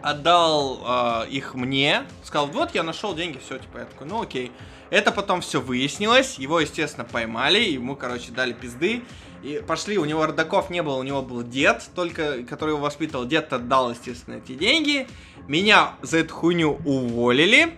отдал 0.00 1.24
э, 1.24 1.28
их 1.30 1.54
мне, 1.54 2.04
сказал, 2.22 2.46
вот 2.48 2.74
я 2.74 2.82
нашел 2.82 3.14
деньги, 3.14 3.40
все, 3.44 3.58
типа, 3.58 3.78
я 3.78 3.84
такой, 3.86 4.06
ну 4.06 4.22
окей. 4.22 4.52
Это 4.94 5.10
потом 5.10 5.40
все 5.40 5.60
выяснилось, 5.60 6.38
его, 6.38 6.60
естественно, 6.60 7.04
поймали, 7.04 7.58
ему, 7.58 7.96
короче, 7.96 8.30
дали 8.30 8.52
пизды. 8.52 9.02
И 9.42 9.60
пошли, 9.66 9.98
у 9.98 10.04
него 10.04 10.24
родаков 10.24 10.70
не 10.70 10.84
было, 10.84 10.94
у 10.94 11.02
него 11.02 11.20
был 11.20 11.42
дед, 11.42 11.82
только, 11.96 12.44
который 12.44 12.74
его 12.74 12.78
воспитывал. 12.78 13.24
Дед 13.24 13.52
отдал, 13.52 13.90
естественно, 13.90 14.36
эти 14.36 14.54
деньги. 14.54 15.08
Меня 15.48 15.94
за 16.02 16.18
эту 16.18 16.32
хуйню 16.32 16.78
уволили. 16.84 17.74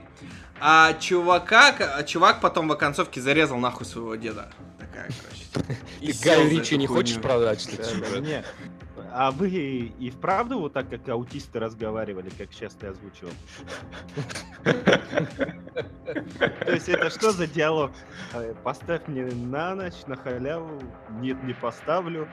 А 0.60 0.92
чувака, 1.00 1.74
а 1.78 2.02
чувак 2.02 2.42
потом 2.42 2.68
в 2.68 2.72
оконцовке 2.72 3.22
зарезал 3.22 3.56
нахуй 3.56 3.86
своего 3.86 4.14
деда. 4.16 4.52
Такая, 4.78 5.08
короче. 5.08 5.78
И 6.02 6.08
Ты 6.08 6.12
за 6.12 6.42
Ричи 6.42 6.76
не 6.76 6.86
хочешь 6.86 7.18
продать, 7.18 7.62
что 7.62 8.20
ли? 8.20 8.44
А 9.18 9.30
вы 9.30 9.48
и 9.48 10.10
вправду 10.10 10.58
вот 10.58 10.74
так, 10.74 10.90
как 10.90 11.08
аутисты 11.08 11.58
разговаривали, 11.58 12.28
как 12.36 12.52
сейчас 12.52 12.74
ты 12.74 12.88
озвучил? 12.88 13.30
То 16.66 16.72
есть 16.72 16.90
это 16.90 17.08
что 17.08 17.32
за 17.32 17.46
диалог? 17.46 17.92
Э, 18.34 18.54
Поставь 18.62 19.06
мне 19.06 19.24
на 19.24 19.74
ночь, 19.74 19.94
на 20.06 20.16
халяву. 20.16 20.82
Нет, 21.22 21.42
не 21.44 21.54
поставлю. 21.54 22.28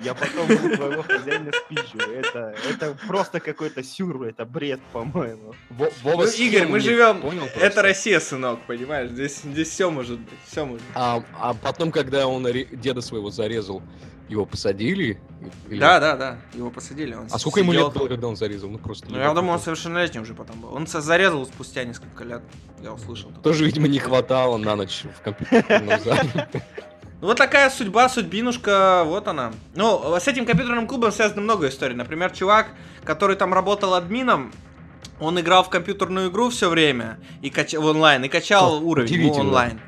Я 0.00 0.14
потом 0.14 0.44
у 0.48 0.76
твоего 0.76 1.02
хозяина 1.02 1.50
спичу. 1.50 1.98
Это, 1.98 2.54
это 2.70 2.96
просто 3.08 3.40
какой-то 3.40 3.82
сюр, 3.82 4.22
это 4.22 4.44
бред, 4.44 4.78
по-моему. 4.92 5.54
Ну, 5.70 6.24
Игорь, 6.36 6.68
мы 6.68 6.78
живем. 6.78 7.20
понял 7.20 7.48
Это. 7.56 7.82
Россия, 7.82 8.20
сынок, 8.20 8.60
понимаешь? 8.68 9.10
Здесь, 9.10 9.42
здесь 9.42 9.70
все 9.70 9.90
может 9.90 10.20
быть. 10.20 10.38
Все 10.46 10.64
может 10.64 10.86
быть. 10.86 10.94
А, 10.94 11.20
а 11.40 11.54
потом, 11.54 11.90
когда 11.90 12.28
он 12.28 12.44
деда 12.44 13.00
своего 13.00 13.30
зарезал, 13.30 13.82
его 14.28 14.44
посадили? 14.46 15.20
Или- 15.68 15.80
Да, 15.80 16.00
да, 16.00 16.16
да. 16.16 16.38
Его 16.54 16.70
посадили. 16.70 17.14
Он 17.14 17.26
А 17.30 17.38
сколько 17.38 17.60
ему 17.60 17.72
лет 17.72 17.92
было, 17.92 18.08
когда 18.08 18.28
он 18.28 18.36
зарезал? 18.36 18.70
Ну 18.70 18.78
просто. 18.78 19.06
Ну, 19.10 19.18
я 19.18 19.32
думаю, 19.32 19.54
он 19.54 19.60
совершеннолетний 19.60 20.20
уже 20.20 20.34
потом 20.34 20.60
был. 20.60 20.74
Он 20.74 20.86
зарезал 20.86 21.46
спустя 21.46 21.84
несколько 21.84 22.24
лет. 22.24 22.42
Я 22.82 22.92
услышал. 22.92 23.30
Тоже, 23.42 23.64
видимо, 23.64 23.88
не 23.88 23.98
хватало 23.98 24.56
на 24.56 24.76
ночь 24.76 25.04
в 25.18 25.22
компьютерном 25.22 26.00
зале. 26.00 26.48
Ну, 27.20 27.26
вот 27.26 27.36
такая 27.36 27.68
судьба, 27.68 28.08
судьбинушка, 28.08 29.02
вот 29.04 29.26
она. 29.26 29.52
Ну, 29.74 30.14
с 30.20 30.28
этим 30.28 30.46
компьютерным 30.46 30.86
клубом 30.86 31.10
связано 31.10 31.40
много 31.40 31.68
историй. 31.68 31.96
Например, 31.96 32.30
чувак, 32.30 32.68
который 33.02 33.34
там 33.34 33.52
работал 33.52 33.94
админом, 33.94 34.52
он 35.18 35.40
играл 35.40 35.64
в 35.64 35.68
компьютерную 35.68 36.30
игру 36.30 36.50
все 36.50 36.68
время 36.68 37.18
и 37.42 37.50
кач... 37.50 37.74
в 37.74 37.84
онлайн, 37.84 38.24
и 38.24 38.28
качал 38.28 38.76
О, 38.76 38.80
уровень 38.80 39.08
удивительно. 39.08 39.40
онлайн. 39.40 39.80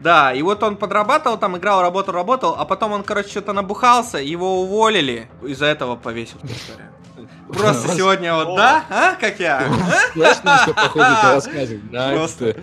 Да, 0.00 0.32
и 0.32 0.40
вот 0.42 0.62
он 0.62 0.76
подрабатывал 0.76 1.38
там, 1.38 1.56
играл, 1.58 1.82
работал, 1.82 2.14
работал, 2.14 2.54
а 2.58 2.64
потом 2.64 2.92
он, 2.92 3.02
короче, 3.02 3.28
что-то 3.28 3.52
набухался, 3.52 4.18
его 4.18 4.62
уволили, 4.62 5.28
из-за 5.42 5.66
этого 5.66 5.96
повесил. 5.96 6.38
Просто 7.48 7.94
сегодня 7.94 8.34
вот, 8.34 8.56
да? 8.56 8.84
А? 8.88 9.14
Как 9.16 9.38
я? 9.40 9.68
На 10.14 10.34
что 10.34 10.74
рассказывать? 11.34 11.92
На 11.92 12.12
Просто. 12.12 12.56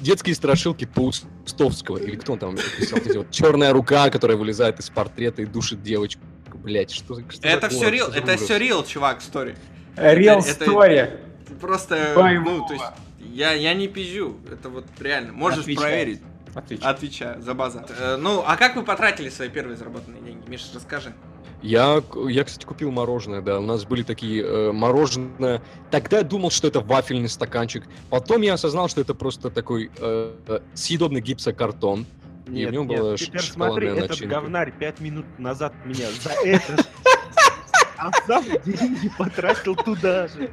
детские 0.00 0.34
страшилки 0.34 0.84
Паустовского. 0.84 1.98
Или 1.98 2.16
кто 2.16 2.34
он 2.34 2.38
там 2.38 2.56
писал? 2.56 2.98
Вот 2.98 3.06
эти 3.06 3.16
вот 3.16 3.30
Черная 3.30 3.72
рука, 3.72 4.10
которая 4.10 4.36
вылезает 4.36 4.80
из 4.80 4.90
портрета 4.90 5.42
и 5.42 5.46
душит 5.46 5.82
девочку. 5.82 6.20
Блять, 6.54 6.92
что, 6.92 7.14
за- 7.14 7.22
что 7.30 7.40
за 7.42 7.48
Это 7.48 7.68
все 7.68 7.88
рил, 7.88 8.08
это 8.08 8.36
все 8.36 8.58
рил, 8.58 8.84
чувак, 8.84 9.20
стори. 9.22 9.54
Это- 9.96 10.38
story. 10.38 11.18
Просто, 11.60 12.12
ну, 12.44 12.66
то 12.66 12.74
есть, 12.74 12.84
я, 13.32 13.52
я 13.52 13.74
не 13.74 13.86
пизжу, 13.88 14.36
это 14.50 14.68
вот 14.68 14.86
реально, 15.00 15.32
можешь 15.32 15.64
проверить. 15.64 16.20
Отвечай. 16.54 16.90
Отвечаю, 16.90 17.42
за 17.42 17.54
базар. 17.54 17.86
Э, 17.98 18.16
ну, 18.16 18.42
а 18.46 18.56
как 18.56 18.76
вы 18.76 18.82
потратили 18.82 19.28
свои 19.28 19.48
первые 19.48 19.76
заработанные 19.76 20.22
деньги? 20.22 20.48
Миша, 20.48 20.66
расскажи. 20.74 21.14
Я, 21.62 22.02
я, 22.28 22.44
кстати, 22.44 22.64
купил 22.64 22.90
мороженое, 22.90 23.40
да. 23.40 23.58
У 23.58 23.62
нас 23.62 23.84
были 23.84 24.02
такие 24.02 24.42
э, 24.42 24.72
мороженое. 24.72 25.62
Тогда 25.90 26.18
я 26.18 26.24
думал, 26.24 26.50
что 26.50 26.66
это 26.66 26.80
вафельный 26.80 27.28
стаканчик. 27.28 27.84
Потом 28.10 28.42
я 28.42 28.54
осознал, 28.54 28.88
что 28.88 29.00
это 29.00 29.14
просто 29.14 29.48
такой 29.48 29.90
э, 29.98 30.34
э, 30.48 30.60
съедобный 30.74 31.20
гипсокартон. 31.20 32.04
И 32.48 32.66
в 32.66 32.72
нем 32.72 32.88
было 32.88 33.16
ш- 33.16 33.26
теперь 33.26 33.42
смотри, 33.42 33.88
этот 33.88 34.10
начинка. 34.10 34.34
говнарь 34.34 34.72
пять 34.76 35.00
минут 35.00 35.24
назад 35.38 35.72
меня 35.84 36.06
за 36.22 36.30
это... 36.44 36.84
А 38.02 38.10
сам 38.26 38.44
деньги 38.64 39.08
потратил 39.16 39.76
туда 39.76 40.26
же. 40.26 40.50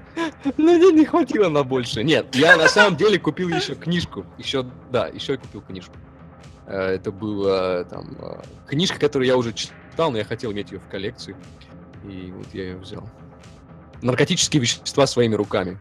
Ну, 0.58 0.78
не, 0.78 1.00
не 1.00 1.06
хватило 1.06 1.50
на 1.50 1.64
больше. 1.64 2.04
Нет, 2.04 2.36
я 2.36 2.56
на 2.58 2.68
самом 2.68 2.96
деле 2.96 3.18
купил 3.18 3.50
еще 3.50 3.74
книжку. 3.74 4.24
Еще, 4.38 4.64
да, 4.92 5.08
еще 5.08 5.34
я 5.34 5.38
купил 5.40 5.62
книжку. 5.62 5.96
Э, 6.68 6.94
Это 6.96 7.12
была 7.12 7.86
там 7.86 8.16
э, 8.20 8.42
книжка, 8.68 9.00
которую 9.00 9.28
я 9.28 9.36
уже 9.36 9.54
читал, 9.54 10.12
но 10.12 10.20
я 10.20 10.26
хотел 10.26 10.52
иметь 10.52 10.72
ее 10.72 10.80
в 10.80 10.88
коллекции. 10.88 11.36
И 12.08 12.32
вот 12.36 12.48
я 12.54 12.66
ее 12.66 12.78
взял. 12.78 13.10
Наркотические 14.04 14.62
вещества 14.62 15.08
своими 15.08 15.34
руками. 15.34 15.80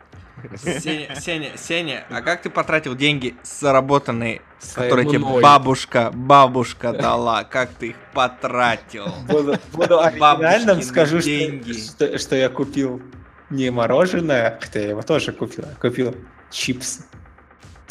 Сеня, 0.57 1.15
Сеня, 1.17 1.57
Сеня, 1.57 2.07
а 2.09 2.23
как 2.23 2.43
ты 2.43 2.49
потратил 2.49 2.95
деньги, 2.95 3.35
заработанные, 3.43 4.41
которые 4.75 5.09
тебе 5.09 5.41
бабушка, 5.41 6.11
бабушка 6.13 6.93
дала? 6.93 7.45
Как 7.45 7.71
ты 7.71 7.89
их 7.89 7.97
потратил? 8.13 9.07
Буду, 9.29 9.57
буду 9.73 10.01
оригинальным, 10.01 10.83
скажу, 10.83 11.21
что, 11.21 11.29
деньги. 11.29 11.73
что, 11.73 12.19
что 12.19 12.37
я 12.37 12.49
купил 12.49 13.03
не 13.51 13.71
мороженое, 13.71 14.59
хотя 14.61 14.81
я 14.81 14.89
его 14.91 15.03
тоже 15.03 15.33
купил, 15.33 15.65
а 15.65 15.81
купил 15.81 16.15
чипсы. 16.51 17.05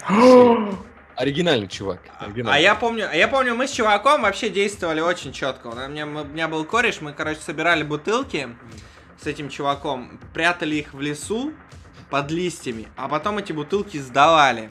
Оригинальный 1.15 1.67
чувак. 1.67 1.99
А 2.19 2.25
оригинальный. 2.25 2.61
я 2.61 2.75
помню, 2.75 3.07
а 3.09 3.15
я 3.15 3.27
помню, 3.27 3.55
мы 3.55 3.67
с 3.67 3.71
чуваком 3.71 4.21
вообще 4.21 4.49
действовали 4.49 4.99
очень 4.99 5.33
четко. 5.33 5.67
У 5.67 5.89
меня, 5.89 6.05
у 6.05 6.25
меня 6.25 6.47
был 6.47 6.63
кореш, 6.63 7.01
мы, 7.01 7.11
короче, 7.11 7.39
собирали 7.41 7.81
бутылки 7.81 8.49
с 9.19 9.25
этим 9.25 9.49
чуваком, 9.49 10.19
прятали 10.33 10.75
их 10.75 10.93
в 10.93 11.01
лесу 11.01 11.53
под 12.11 12.29
листьями, 12.29 12.87
а 12.95 13.07
потом 13.07 13.39
эти 13.39 13.51
бутылки 13.51 13.97
сдавали. 13.97 14.69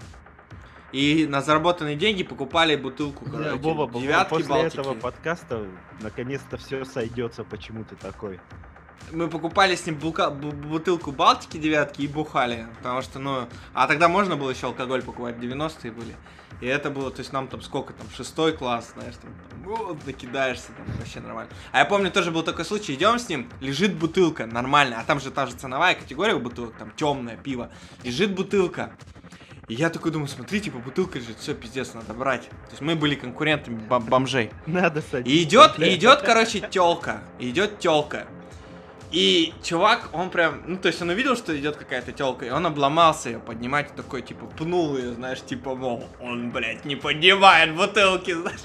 И 0.96 1.26
на 1.26 1.42
заработанные 1.42 1.94
деньги 1.94 2.22
покупали 2.22 2.74
бутылку, 2.74 3.26
Да, 3.26 3.32
короче, 3.38 3.56
Вова, 3.58 4.00
девятки, 4.00 4.30
после 4.30 4.48
балтики. 4.48 4.80
этого 4.80 4.94
подкаста 4.94 5.66
наконец-то 6.00 6.56
все 6.56 6.86
сойдется, 6.86 7.44
почему 7.44 7.84
ты 7.84 7.96
такой. 7.96 8.40
Мы 9.12 9.28
покупали 9.28 9.76
с 9.76 9.84
ним 9.84 9.96
булка- 9.96 10.30
бу- 10.34 10.52
бутылку 10.54 11.12
Балтики 11.12 11.58
девятки 11.58 12.00
и 12.00 12.08
бухали. 12.08 12.66
Потому 12.78 13.02
что, 13.02 13.18
ну... 13.18 13.46
А 13.74 13.86
тогда 13.86 14.08
можно 14.08 14.36
было 14.36 14.48
еще 14.50 14.68
алкоголь 14.68 15.02
покупать, 15.02 15.36
90-е 15.36 15.92
были. 15.92 16.16
И 16.62 16.66
это 16.66 16.88
было, 16.90 17.10
то 17.10 17.20
есть 17.20 17.30
нам 17.30 17.46
там 17.46 17.60
сколько 17.60 17.92
там, 17.92 18.06
шестой 18.16 18.52
класс, 18.56 18.92
знаешь, 18.96 19.16
там, 19.20 19.30
вот, 19.64 20.06
накидаешься, 20.06 20.72
там, 20.72 20.86
вообще 20.96 21.20
нормально. 21.20 21.52
А 21.72 21.80
я 21.80 21.84
помню, 21.84 22.10
тоже 22.10 22.30
был 22.30 22.42
такой 22.42 22.64
случай, 22.64 22.94
идем 22.94 23.18
с 23.18 23.28
ним, 23.28 23.50
лежит 23.60 23.94
бутылка, 23.94 24.46
нормально, 24.46 24.96
а 24.98 25.04
там 25.04 25.20
же 25.20 25.30
та 25.30 25.44
же 25.46 25.52
ценовая 25.52 25.94
категория 25.94 26.32
у 26.34 26.40
бутылок, 26.40 26.74
там, 26.78 26.90
темное 26.96 27.36
пиво. 27.36 27.70
Лежит 28.02 28.34
бутылка. 28.34 28.96
И 29.68 29.74
я 29.74 29.90
такой 29.90 30.12
думаю, 30.12 30.28
смотри, 30.28 30.60
типа, 30.60 30.78
бутылка 30.78 31.18
лежит, 31.18 31.38
все, 31.40 31.52
пиздец, 31.52 31.92
надо 31.92 32.14
брать. 32.14 32.42
То 32.42 32.70
есть 32.70 32.82
мы 32.82 32.94
были 32.94 33.16
конкурентами 33.16 33.80
бом- 33.88 34.04
бомжей. 34.04 34.52
Надо 34.66 35.02
садиться. 35.02 35.32
И 35.32 35.42
идет, 35.42 35.78
и 35.80 35.94
идет, 35.96 36.22
короче, 36.22 36.60
телка. 36.60 37.20
Идет 37.40 37.80
телка. 37.80 38.28
И 39.10 39.54
чувак, 39.64 40.10
он 40.12 40.30
прям, 40.30 40.62
ну, 40.66 40.76
то 40.76 40.88
есть 40.88 41.02
он 41.02 41.08
увидел, 41.08 41.36
что 41.36 41.56
идет 41.56 41.76
какая-то 41.76 42.12
телка, 42.12 42.44
и 42.44 42.50
он 42.50 42.66
обломался 42.66 43.30
ее 43.30 43.38
поднимать, 43.38 43.90
и 43.92 43.96
такой, 43.96 44.22
типа, 44.22 44.46
пнул 44.46 44.96
ее, 44.96 45.14
знаешь, 45.14 45.40
типа, 45.40 45.74
мол, 45.74 46.04
он, 46.20 46.50
блядь, 46.50 46.84
не 46.84 46.96
поднимает 46.96 47.74
бутылки, 47.74 48.34
знаешь. 48.34 48.60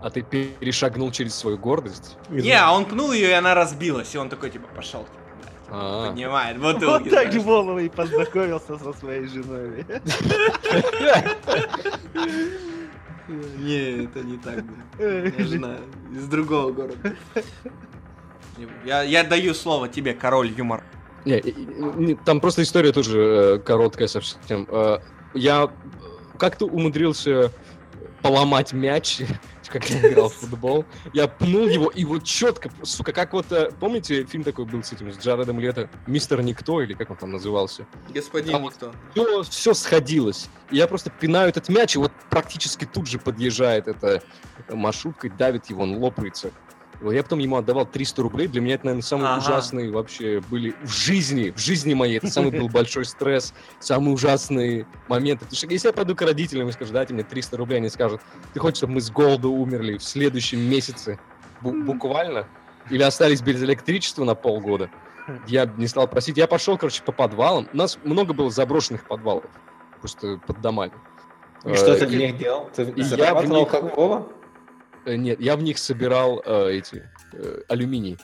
А 0.00 0.10
ты 0.10 0.22
перешагнул 0.22 1.10
через 1.10 1.34
свою 1.34 1.58
гордость? 1.58 2.16
Не, 2.28 2.52
а 2.52 2.72
он 2.72 2.84
пнул 2.84 3.12
ее, 3.12 3.30
и 3.30 3.32
она 3.32 3.54
разбилась, 3.54 4.14
и 4.14 4.18
он 4.18 4.28
такой, 4.28 4.50
типа, 4.50 4.68
пошел, 4.74 5.06
А, 5.70 6.08
поднимает 6.08 6.58
Вот 6.58 6.76
бутылки, 6.76 7.10
так 7.10 7.30
знаешь. 7.30 7.44
Вова 7.44 7.78
и 7.78 7.88
познакомился 7.88 8.78
со 8.78 8.92
своей 8.94 9.26
женой. 9.26 9.84
Не, 13.28 14.04
это 14.04 14.20
не 14.20 14.38
так 14.38 14.64
было. 14.64 15.46
Знаю, 15.46 15.80
из 16.14 16.26
другого 16.28 16.72
города. 16.72 17.14
Я, 18.84 19.02
я 19.02 19.22
даю 19.24 19.54
слово 19.54 19.88
тебе, 19.88 20.14
король 20.14 20.50
юмор. 20.50 20.82
Не, 21.24 21.42
не, 21.42 22.14
там 22.14 22.40
просто 22.40 22.62
история 22.62 22.92
тоже 22.92 23.20
э, 23.20 23.58
короткая 23.58 24.08
совсем. 24.08 24.66
Э, 24.70 24.98
я 25.34 25.70
как-то 26.38 26.64
умудрился 26.66 27.52
поломать 28.22 28.72
мяч, 28.72 29.20
как 29.68 29.88
я 29.90 30.10
играл 30.10 30.28
в 30.28 30.34
футбол. 30.34 30.84
Я 31.12 31.28
пнул 31.28 31.68
его, 31.68 31.88
и 31.90 32.04
вот 32.04 32.24
четко, 32.24 32.70
сука, 32.82 33.12
как 33.12 33.32
вот, 33.32 33.50
э, 33.52 33.70
помните, 33.78 34.24
фильм 34.24 34.44
такой 34.44 34.64
был 34.64 34.82
с 34.82 34.92
этим, 34.92 35.12
с 35.12 35.18
Джаредом 35.18 35.60
Лето, 35.60 35.88
«Мистер 36.06 36.42
Никто», 36.42 36.82
или 36.82 36.94
как 36.94 37.10
он 37.10 37.16
там 37.16 37.32
назывался? 37.32 37.86
Господин 38.14 38.58
вот 38.58 38.72
никто. 38.72 38.92
Все, 39.12 39.42
все 39.42 39.74
сходилось. 39.74 40.48
И 40.70 40.76
я 40.76 40.86
просто 40.86 41.10
пинаю 41.10 41.48
этот 41.48 41.68
мяч, 41.68 41.96
и 41.96 41.98
вот 41.98 42.12
практически 42.30 42.84
тут 42.84 43.06
же 43.06 43.18
подъезжает 43.18 43.88
эта 43.88 44.22
маршрутка, 44.70 45.30
давит 45.30 45.66
его, 45.66 45.82
он 45.82 45.96
лопается. 45.96 46.50
Я 47.00 47.22
потом 47.22 47.38
ему 47.38 47.56
отдавал 47.56 47.86
300 47.86 48.22
рублей. 48.22 48.48
Для 48.48 48.60
меня 48.60 48.74
это, 48.74 48.86
наверное, 48.86 49.02
самые 49.02 49.28
Ага. 49.30 49.38
ужасные 49.38 49.90
вообще 49.92 50.42
были 50.50 50.74
в 50.82 50.88
жизни. 50.90 51.50
В 51.50 51.58
жизни 51.58 51.94
моей. 51.94 52.18
Это 52.18 52.26
самый 52.28 52.50
был 52.50 52.68
большой 52.68 53.04
стресс. 53.04 53.54
Самые 53.78 54.14
ужасные 54.14 54.86
моменты. 55.06 55.44
Потому 55.44 55.56
что 55.56 55.66
если 55.68 55.88
я 55.88 55.92
пойду 55.92 56.16
к 56.16 56.22
родителям 56.22 56.68
и 56.68 56.72
скажу, 56.72 56.92
дайте 56.92 57.14
мне 57.14 57.22
300 57.22 57.56
рублей, 57.56 57.76
они 57.76 57.88
скажут, 57.88 58.20
ты 58.52 58.58
хочешь, 58.60 58.78
чтобы 58.78 58.94
мы 58.94 59.00
с 59.00 59.10
голоду 59.10 59.50
умерли 59.52 59.98
в 59.98 60.02
следующем 60.02 60.60
месяце? 60.60 61.18
Бу- 61.62 61.84
буквально? 61.84 62.46
Или 62.90 63.02
остались 63.02 63.42
без 63.42 63.62
электричества 63.62 64.24
на 64.24 64.34
полгода? 64.34 64.90
Я 65.46 65.66
не 65.76 65.86
стал 65.86 66.08
просить. 66.08 66.36
Я 66.36 66.46
пошел, 66.46 66.78
короче, 66.78 67.02
по 67.02 67.12
подвалам. 67.12 67.68
У 67.72 67.76
нас 67.76 67.98
много 68.02 68.32
было 68.32 68.50
заброшенных 68.50 69.06
подвалов. 69.06 69.44
Просто 70.00 70.38
под 70.46 70.60
домами. 70.60 70.92
И 71.64 71.74
что 71.74 71.92
Э, 71.94 71.98
ты 71.98 72.06
в 72.06 72.14
них 72.14 72.38
делал? 72.38 72.70
Ты 72.74 72.84
зарабатывал 73.04 73.60
них- 73.60 73.68
как 73.68 73.96
Вова? 73.96 74.26
Э, 75.08 75.16
Нет, 75.16 75.40
я 75.40 75.56
в 75.56 75.62
них 75.62 75.78
собирал 75.78 76.42
э, 76.44 76.72
эти 76.72 77.02
э, 77.32 77.60
алюминий. 77.68 78.18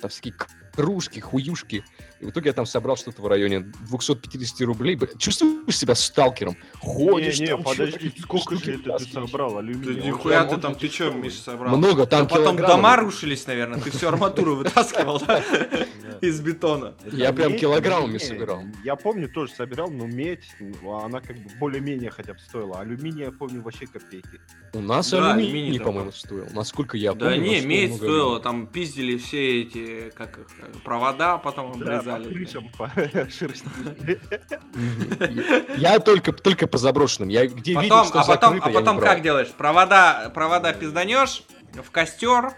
Там 0.00 0.08
всякие 0.10 0.34
кружки, 0.74 1.18
хуюшки. 1.18 1.84
И 2.20 2.24
в 2.24 2.30
итоге 2.30 2.50
я 2.50 2.52
там 2.52 2.64
собрал 2.64 2.96
что-то 2.96 3.20
в 3.22 3.26
районе 3.26 3.60
250 3.88 4.60
рублей. 4.60 4.94
Бля, 4.94 5.08
Чувствуешь 5.18 5.76
себя 5.76 5.96
сталкером? 5.96 6.56
Ходишь 6.80 7.40
не, 7.40 7.46
не, 7.46 7.48
там, 7.48 7.64
подожди, 7.64 8.12
чё-то 8.12 8.38
сколько 8.38 8.56
же 8.56 8.74
это 8.74 8.96
ты 8.98 9.04
собрал 9.12 9.50
Ты 9.54 9.58
алюминия? 9.58 10.02
нихуя 10.04 10.44
ты 10.44 10.56
там, 10.58 10.76
ты 10.76 10.88
чё, 10.88 11.06
дешёвый. 11.06 11.22
Миша, 11.22 11.42
собрал? 11.42 11.76
Много, 11.76 12.06
там 12.06 12.22
А 12.22 12.26
потом 12.26 12.56
дома 12.56 12.96
рушились, 12.96 13.46
наверное, 13.48 13.80
ты 13.80 13.90
всю 13.90 14.06
арматуру 14.06 14.54
вытаскивал, 14.54 15.20
да? 15.26 15.42
Из 16.20 16.40
бетона. 16.40 16.94
Я 17.12 17.32
прям 17.32 17.52
медь, 17.52 17.60
килограммами 17.60 18.14
не, 18.14 18.18
собирал. 18.18 18.62
Я 18.84 18.96
помню, 18.96 19.28
тоже 19.28 19.52
собирал, 19.52 19.90
но 19.90 20.06
медь, 20.06 20.44
ну, 20.60 21.00
она 21.00 21.20
как 21.20 21.36
бы 21.36 21.50
более-менее 21.58 22.10
хотя 22.10 22.34
бы 22.34 22.40
стоила. 22.40 22.80
Алюминия, 22.80 23.26
я 23.26 23.32
помню, 23.32 23.62
вообще 23.62 23.86
копейки. 23.86 24.40
У 24.72 24.80
нас 24.80 25.10
Да, 25.10 25.34
алюминий, 25.34 25.80
по-моему, 25.80 26.12
стоил. 26.12 26.46
Насколько 26.52 26.96
я 26.96 27.14
Да 27.14 27.30
помню. 27.30 27.40
не, 27.40 27.60
он 27.60 27.68
медь 27.68 28.00
алюминия. 28.00 28.40
там 28.40 28.66
пиздили 28.66 29.16
все 29.18 29.62
эти, 29.62 30.10
как 30.14 30.38
э, 30.38 30.42
провода, 30.84 31.38
потом 31.38 31.78
Да, 31.78 31.84
по 31.84 32.16
обрезали. 32.16 32.48
Я 35.76 35.98
только, 36.00 36.32
только 36.32 36.66
по 36.66 36.78
заброшенным. 36.78 37.28
Я 37.28 37.46
где 37.46 37.74
видел, 37.74 38.04
что 38.04 38.20
а 38.20 38.24
потом, 38.24 38.60
а 38.62 38.70
не 38.70 39.00
как 39.00 39.22
делаешь? 39.22 39.48
Провода, 39.48 40.30
провода 40.34 40.72
пизданешь 40.72 41.42
в 41.74 41.90
костер, 41.90 42.54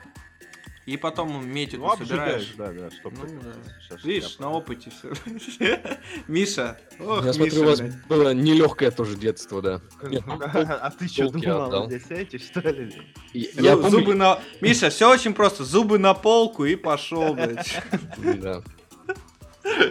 и 0.90 0.96
потом 0.96 1.40
эту 1.57 1.79
Ну, 1.79 2.07
собираешь. 2.07 2.55
да, 2.59 2.72
да, 2.72 2.90
чтоб 2.90 3.12
Ну, 3.12 3.40
да. 3.40 3.96
Видишь, 4.03 4.37
я 4.40 4.46
на 4.46 4.53
опыте 4.53 4.90
все. 4.90 5.79
Миша, 6.26 6.81
ох, 6.98 7.24
Я 7.24 7.33
смотрю, 7.33 7.53
Миша, 7.53 7.61
у 7.61 7.64
вас 7.64 7.81
было 8.09 8.35
нелегкое 8.35 8.90
тоже 8.90 9.16
детство, 9.16 9.62
да. 9.62 9.81
Ну, 10.03 10.20
А 10.29 10.90
ты 10.90 11.07
что, 11.07 11.29
думал, 11.29 11.87
здесь 11.87 12.11
эти, 12.11 12.38
что 12.38 12.61
ли? 12.68 12.92
Я 13.33 13.76
помню... 13.76 13.90
Зубы 13.90 14.14
на... 14.14 14.40
Миша, 14.61 14.90
все 14.90 15.09
очень 15.12 15.33
просто. 15.33 15.64
Зубы 15.64 16.00
на 16.00 16.12
полку 16.12 16.64
и 16.64 16.74
пошел, 16.74 17.35
блядь. 17.35 17.81
Да. 18.18 18.64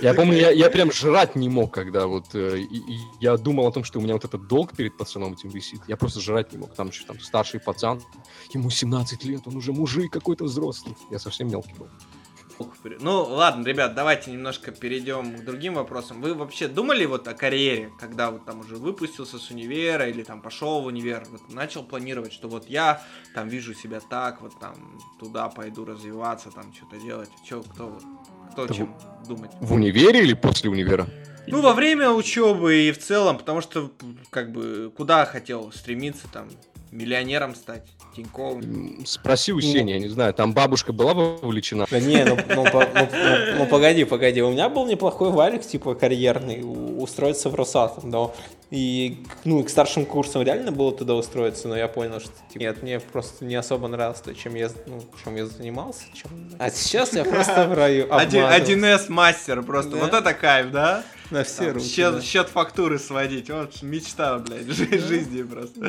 Я 0.01 0.13
помню, 0.13 0.37
я, 0.37 0.51
я 0.51 0.69
прям 0.69 0.91
жрать 0.91 1.35
не 1.35 1.49
мог, 1.49 1.73
когда 1.73 2.07
вот 2.07 2.33
э, 2.35 2.59
и- 2.59 2.77
и 2.77 2.99
я 3.19 3.37
думал 3.37 3.67
о 3.67 3.71
том, 3.71 3.83
что 3.83 3.99
у 3.99 4.01
меня 4.01 4.13
вот 4.13 4.25
этот 4.25 4.47
долг 4.47 4.75
перед 4.75 4.97
пацаном 4.97 5.33
этим 5.33 5.49
висит. 5.49 5.81
Я 5.87 5.97
просто 5.97 6.19
жрать 6.19 6.51
не 6.51 6.57
мог. 6.59 6.73
Там 6.75 6.87
еще 6.89 7.05
там 7.05 7.19
старший 7.19 7.59
пацан, 7.59 8.01
ему 8.53 8.69
17 8.69 9.23
лет, 9.25 9.41
он 9.45 9.55
уже 9.55 9.71
мужик 9.73 10.11
какой-то 10.11 10.45
взрослый. 10.45 10.95
Я 11.11 11.19
совсем 11.19 11.47
мелкий 11.49 11.73
был. 11.77 11.87
Ну, 12.99 13.23
ладно, 13.23 13.65
ребят, 13.65 13.95
давайте 13.95 14.31
немножко 14.31 14.71
перейдем 14.71 15.37
к 15.37 15.45
другим 15.45 15.75
вопросам. 15.75 16.21
Вы 16.21 16.33
вообще 16.33 16.67
думали 16.67 17.05
вот 17.05 17.25
о 17.29 17.33
карьере, 17.33 17.89
когда 17.97 18.31
вот 18.31 18.43
там 18.43 18.59
уже 18.59 18.75
выпустился 18.75 19.39
с 19.39 19.49
универа 19.49 20.09
или 20.09 20.23
там 20.23 20.41
пошел 20.41 20.81
в 20.81 20.87
универ, 20.87 21.25
вот 21.31 21.41
начал 21.53 21.83
планировать, 21.83 22.33
что 22.33 22.49
вот 22.49 22.69
я 22.69 23.01
там 23.33 23.47
вижу 23.47 23.73
себя 23.73 24.01
так, 24.01 24.41
вот 24.41 24.59
там 24.59 24.73
туда 25.21 25.47
пойду 25.47 25.85
развиваться, 25.85 26.51
там 26.51 26.73
что-то 26.73 26.97
делать. 26.97 27.29
Че, 27.47 27.63
кто, 27.63 27.87
вот- 27.87 28.03
кто 28.51 28.67
Да 28.67 28.73
чем 28.73 28.95
думать? 29.27 29.51
В 29.59 29.73
универе 29.73 30.21
или 30.21 30.33
после 30.33 30.69
универа? 30.69 31.07
Ну, 31.47 31.61
во 31.61 31.73
время 31.73 32.11
учебы 32.11 32.75
и 32.75 32.91
в 32.91 32.99
целом, 32.99 33.37
потому 33.37 33.61
что, 33.61 33.91
как 34.29 34.51
бы, 34.51 34.91
куда 34.95 35.25
хотел 35.25 35.71
стремиться, 35.71 36.27
там, 36.31 36.49
миллионером 36.91 37.55
стать, 37.55 37.83
Тиньковым. 38.15 39.05
Спроси 39.05 39.53
у 39.53 39.61
Сени, 39.61 39.91
я 39.91 39.99
не 39.99 40.07
знаю, 40.07 40.33
там 40.33 40.53
бабушка 40.53 40.93
была 40.93 41.13
вовлечена? 41.13 41.85
Да 41.89 41.99
не, 41.99 42.23
ну, 42.25 42.35
ну, 42.35 42.63
по- 42.65 42.87
ну, 42.93 43.07
ну, 43.11 43.55
ну, 43.59 43.65
погоди, 43.67 44.03
погоди. 44.03 44.41
У 44.41 44.51
меня 44.51 44.69
был 44.69 44.85
неплохой 44.87 45.31
валик, 45.31 45.61
типа, 45.61 45.95
карьерный, 45.95 46.61
устроиться 46.63 47.49
в 47.49 47.55
Росатом, 47.55 48.09
но 48.09 48.35
и, 48.71 49.23
ну, 49.45 49.61
и 49.61 49.63
к 49.63 49.69
старшим 49.69 50.05
курсам 50.05 50.43
реально 50.43 50.71
было 50.71 50.91
туда 50.91 51.15
устроиться, 51.15 51.67
но 51.67 51.75
я 51.77 51.87
понял, 51.87 52.19
что 52.19 52.31
типа, 52.51 52.63
нет, 52.63 52.83
мне 52.83 52.99
просто 52.99 53.45
не 53.45 53.55
особо 53.55 53.87
нравилось 53.87 54.21
то, 54.21 54.33
чем 54.33 54.55
я, 54.55 54.69
ну, 54.85 55.03
чем 55.23 55.35
я 55.35 55.45
занимался. 55.45 56.03
Чем... 56.13 56.31
А 56.59 56.69
сейчас 56.69 57.13
я 57.13 57.23
просто 57.23 57.67
в 57.67 57.73
раю 57.73 58.07
Один, 58.13 58.43
обмазываюсь 58.45 58.69
1С 58.69 59.09
мастер 59.09 59.63
просто. 59.63 59.95
Вот 59.95 60.13
это 60.13 60.33
кайф, 60.33 60.71
да? 60.71 61.03
На 61.31 61.43
все 61.43 61.65
Там 61.65 61.73
руки. 61.75 61.87
счет, 61.87 62.13
да. 62.15 62.21
счет 62.21 62.49
фактуры 62.49 62.99
сводить. 62.99 63.49
Вот 63.49 63.81
мечта, 63.81 64.37
блядь, 64.39 64.67
жи- 64.67 64.97
жизни 64.99 65.43
просто. 65.43 65.79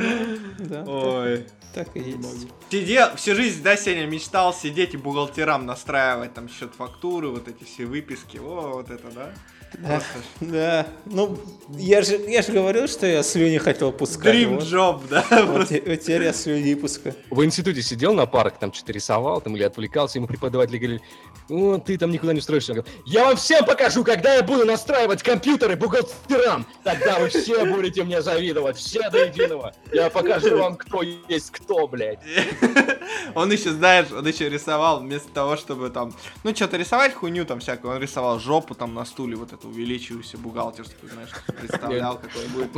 Да, 0.59 0.85
Ой. 0.87 1.47
так 1.75 1.89
и 1.97 2.01
есть. 2.01 2.49
Сидел, 2.71 3.17
всю 3.17 3.35
жизнь, 3.35 3.63
да, 3.63 3.77
Сеня, 3.77 4.07
мечтал 4.07 4.53
сидеть 4.53 4.95
и 4.95 4.97
бухгалтерам 4.97 5.67
настраивать 5.67 6.35
там 6.35 6.49
счет 6.49 6.71
фактуры, 6.77 7.29
вот 7.29 7.49
эти 7.49 7.65
все 7.65 7.87
выписки. 7.87 8.37
О, 8.39 8.73
вот 8.75 8.91
это, 8.91 9.11
да? 9.11 9.33
Да, 9.79 10.03
да. 10.41 10.87
Ну, 11.07 11.39
я 11.71 12.03
же, 12.03 12.17
я 12.29 12.43
же 12.43 12.53
говорил, 12.53 12.89
что 12.89 13.07
я 13.07 13.23
слюни 13.23 13.59
хотел 13.59 13.93
пускать. 13.93 14.35
Dream 14.35 14.57
вот. 14.57 14.65
job, 14.65 15.03
да? 15.09 15.25
Вот, 15.45 15.69
те- 15.69 15.83
вот 15.87 16.01
теперь 16.01 16.25
я 16.25 16.33
слюни 16.33 16.75
пускаю. 16.75 17.15
В 17.31 17.45
институте 17.45 17.83
сидел 17.83 18.13
на 18.13 18.27
парах, 18.27 18.59
там 18.59 18.73
что-то 18.73 18.93
рисовал, 18.93 19.41
там 19.41 19.57
или 19.57 19.63
отвлекался, 19.63 20.19
ему 20.19 20.27
преподаватели 20.27 20.79
говорили, 20.79 21.03
«О, 21.49 21.79
ты 21.79 21.99
там 21.99 22.11
никуда 22.11 22.33
не 22.33 22.39
устроишься. 22.41 22.73
Он 22.73 22.79
говорит, 22.79 22.95
я 23.07 23.25
вам 23.25 23.37
всем 23.37 23.65
покажу, 23.65 24.05
когда 24.05 24.35
я 24.35 24.43
буду 24.43 24.65
настраивать 24.65 25.23
компьютеры 25.23 25.77
бухгалтерам. 25.77 26.67
Тогда 26.85 27.19
вы 27.19 27.29
все 27.29 27.65
будете 27.65 28.05
мне 28.05 28.23
завидовать, 28.23 28.77
все 28.77 29.09
до 29.11 29.25
единого. 29.25 29.75
Я 29.93 30.11
покажу 30.11 30.59
вам, 30.59 30.77
кто 30.77 31.03
есть 31.03 31.51
кто, 31.51 31.87
блядь. 31.89 32.21
Он 33.35 33.51
еще, 33.51 33.71
знаешь, 33.71 34.07
он 34.11 34.27
еще 34.27 34.49
рисовал 34.49 35.01
вместо 35.01 35.29
того, 35.31 35.57
чтобы 35.57 35.91
там, 35.91 36.13
ну, 36.45 36.55
что-то 36.55 36.77
рисовать 36.77 37.15
хуйню 37.15 37.45
там 37.45 37.61
всякую, 37.61 37.95
он 37.95 38.01
рисовал 38.03 38.39
жопу 38.39 38.75
там 38.75 38.95
на 38.95 39.05
стуле, 39.05 39.37
вот 39.37 39.53
эту 39.61 39.69
увеличивающуюся 39.69 40.39
бухгалтерскую, 40.39 41.13
знаешь, 41.13 41.31
представлял, 41.59 42.19
какой 42.19 42.47
будет. 42.49 42.71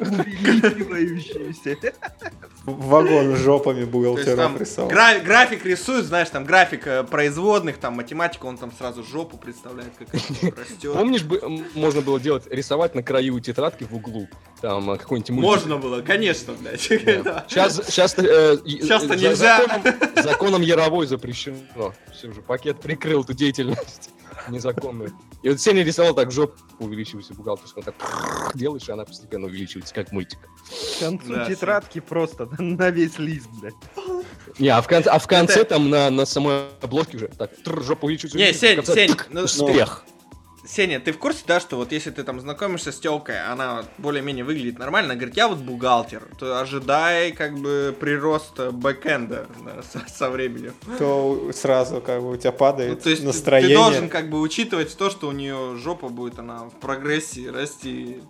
Увеличивающиеся. 0.00 1.76
Вагон 2.64 3.36
с 3.36 3.40
жопами 3.40 3.84
там 4.36 4.56
рисовал. 4.58 4.90
гра- 4.90 5.18
график 5.20 5.64
рисует, 5.64 6.04
знаешь, 6.04 6.30
там 6.30 6.44
график 6.44 6.86
э, 6.86 7.04
производных, 7.04 7.78
там 7.78 7.94
математика, 7.94 8.46
он 8.46 8.58
там 8.58 8.72
сразу 8.72 9.04
жопу 9.04 9.36
представляет, 9.36 9.92
как 9.98 10.08
это 10.08 10.60
растет. 10.60 10.92
Помнишь, 10.94 11.22
бы, 11.22 11.40
можно 11.74 12.00
было 12.00 12.18
делать, 12.18 12.46
рисовать 12.50 12.94
на 12.94 13.02
краю 13.02 13.38
тетрадки 13.40 13.84
в 13.84 13.94
углу, 13.94 14.28
там 14.60 14.90
а, 14.90 14.96
какой-нибудь 14.96 15.30
мультик. 15.30 15.50
Можно 15.50 15.76
было, 15.76 16.02
конечно, 16.02 16.54
блядь. 16.54 16.88
Да. 17.22 17.44
Сейчас, 17.48 17.76
сейчас, 17.86 18.14
э, 18.18 18.58
нельзя. 19.16 19.60
Законом, 19.60 19.82
законом 20.22 20.62
Яровой 20.62 21.06
запрещено. 21.06 21.94
Все 22.12 22.28
уже 22.28 22.42
пакет 22.42 22.80
прикрыл 22.80 23.22
эту 23.22 23.32
деятельность 23.34 24.10
незаконную. 24.48 25.12
И 25.42 25.48
вот 25.48 25.60
Сеня 25.60 25.82
рисовал 25.82 26.14
так 26.14 26.30
жопу 26.32 26.54
увеличивается 26.78 27.34
бухгалтерскую. 27.34 27.84
Он 27.86 27.92
так 27.92 28.52
делаешь, 28.54 28.88
и 28.88 28.92
она 28.92 29.04
постепенно 29.04 29.46
увеличивается, 29.46 29.94
как 29.94 30.12
мультик. 30.12 30.38
К 30.40 31.00
концу 31.00 31.34
Да, 31.34 31.46
тетрадки 31.46 32.00
просто 32.00 32.48
на 32.58 32.90
весь 32.90 33.18
лист, 33.18 33.48
блядь. 33.60 33.74
Не, 34.58 34.68
а 34.68 34.80
в 34.80 34.86
конце, 34.88 35.10
а 35.10 35.18
в 35.18 35.26
конце 35.26 35.60
Это- 35.60 35.70
там 35.70 35.90
на, 35.90 36.10
на 36.10 36.24
самой 36.26 36.68
обложке 36.80 37.16
уже 37.16 37.28
так 37.28 37.54
тр, 37.62 37.82
жопа 37.82 38.06
увеличивается. 38.06 38.38
Не, 38.38 38.52
в 38.52 38.56
Сень, 38.56 38.84
Сень, 38.84 39.16
ну, 39.30 39.42
успех. 39.42 40.04
Сеня, 40.66 40.98
ты 41.00 41.12
в 41.12 41.18
курсе, 41.18 41.42
да, 41.46 41.60
что 41.60 41.76
вот 41.76 41.92
если 41.92 42.10
ты 42.10 42.24
там 42.24 42.40
знакомишься 42.40 42.90
с 42.92 42.98
телкой, 42.98 43.40
она 43.40 43.84
более-менее 43.98 44.44
выглядит 44.44 44.78
нормально, 44.78 45.10
она 45.12 45.14
говорит, 45.16 45.36
я 45.36 45.48
вот 45.48 45.58
бухгалтер, 45.58 46.22
то 46.38 46.60
ожидай 46.60 47.32
как 47.32 47.56
бы 47.58 47.96
прироста 47.98 48.72
бэкэнда 48.72 49.46
да, 49.64 49.82
со, 49.92 50.02
со 50.12 50.30
временем. 50.30 50.72
То 50.98 51.50
сразу 51.54 52.00
как 52.00 52.20
бы 52.22 52.30
у 52.32 52.36
тебя 52.36 52.50
Ну, 52.52 52.56
падает 52.58 53.02
то 53.02 53.08
есть 53.10 53.22
ты- 53.22 53.26
настроение. 53.28 53.76
ты 53.76 53.82
должен 53.82 54.08
как 54.08 54.28
бы 54.28 54.40
учитывать 54.40 54.96
то, 54.96 55.08
что 55.10 55.28
у 55.28 55.32
нее 55.32 55.76
жопа 55.76 56.08
будет, 56.08 56.38
она 56.38 56.64
в 56.64 56.72
прогрессии 56.80 57.46
расти. 57.46 58.20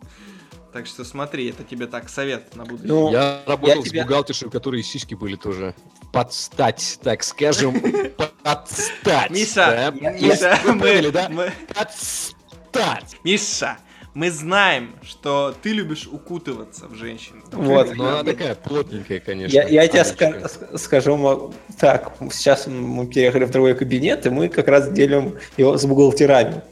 Так 0.73 0.87
что 0.87 1.05
смотри, 1.05 1.49
это 1.49 1.65
тебе 1.65 1.87
так 1.87 2.11
совет 2.11 2.55
на 2.55 2.65
будущее. 2.67 2.89
Ну, 2.93 3.11
Я 3.11 3.41
работал 3.47 3.83
тебя- 3.83 4.03
с 4.03 4.05
бухгалтершей, 4.07 4.49
у 4.49 4.51
которой 4.51 4.83
сиськи 4.83 5.15
были 5.15 5.37
тоже 5.37 5.75
под 6.17 6.33
стать, 6.33 6.99
так 7.03 7.23
скажем, 7.23 7.79
под 8.17 8.69
стать. 8.71 9.31
Миша, 9.31 9.93
да? 10.01 10.11
Миша, 10.13 10.59
мы- 10.65 10.81
поняли, 10.81 11.11
да? 11.11 11.29
мы- 11.29 11.53
Под 11.75 11.91
стать. 11.93 13.17
Миша, 13.23 13.77
мы 14.15 14.31
знаем, 14.31 14.95
что 15.03 15.55
ты 15.63 15.73
любишь 15.75 16.07
укутываться 16.11 16.87
в 16.87 16.95
женщин. 16.95 17.43
Вот. 17.53 17.95
Ну, 17.95 18.07
она 18.07 18.25
такая 18.25 18.55
плотненькая, 18.55 19.21
конечно. 19.21 19.55
Я, 19.55 19.69
я 19.69 19.87
тебе 19.89 20.01
ска- 20.01 20.45
ск- 20.47 20.79
скажу, 20.79 21.53
так, 21.79 22.15
сейчас 22.33 22.67
мы 22.67 23.07
переехали 23.07 23.45
в 23.45 23.51
другой 23.51 23.75
кабинет, 23.75 24.25
и 24.25 24.31
мы 24.31 24.49
как 24.49 24.69
раз 24.69 24.91
делим 24.91 25.37
его 25.59 25.77
с 25.77 25.85
бухгалтерами. 25.85 26.63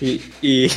И, 0.00 0.22
и 0.40 0.70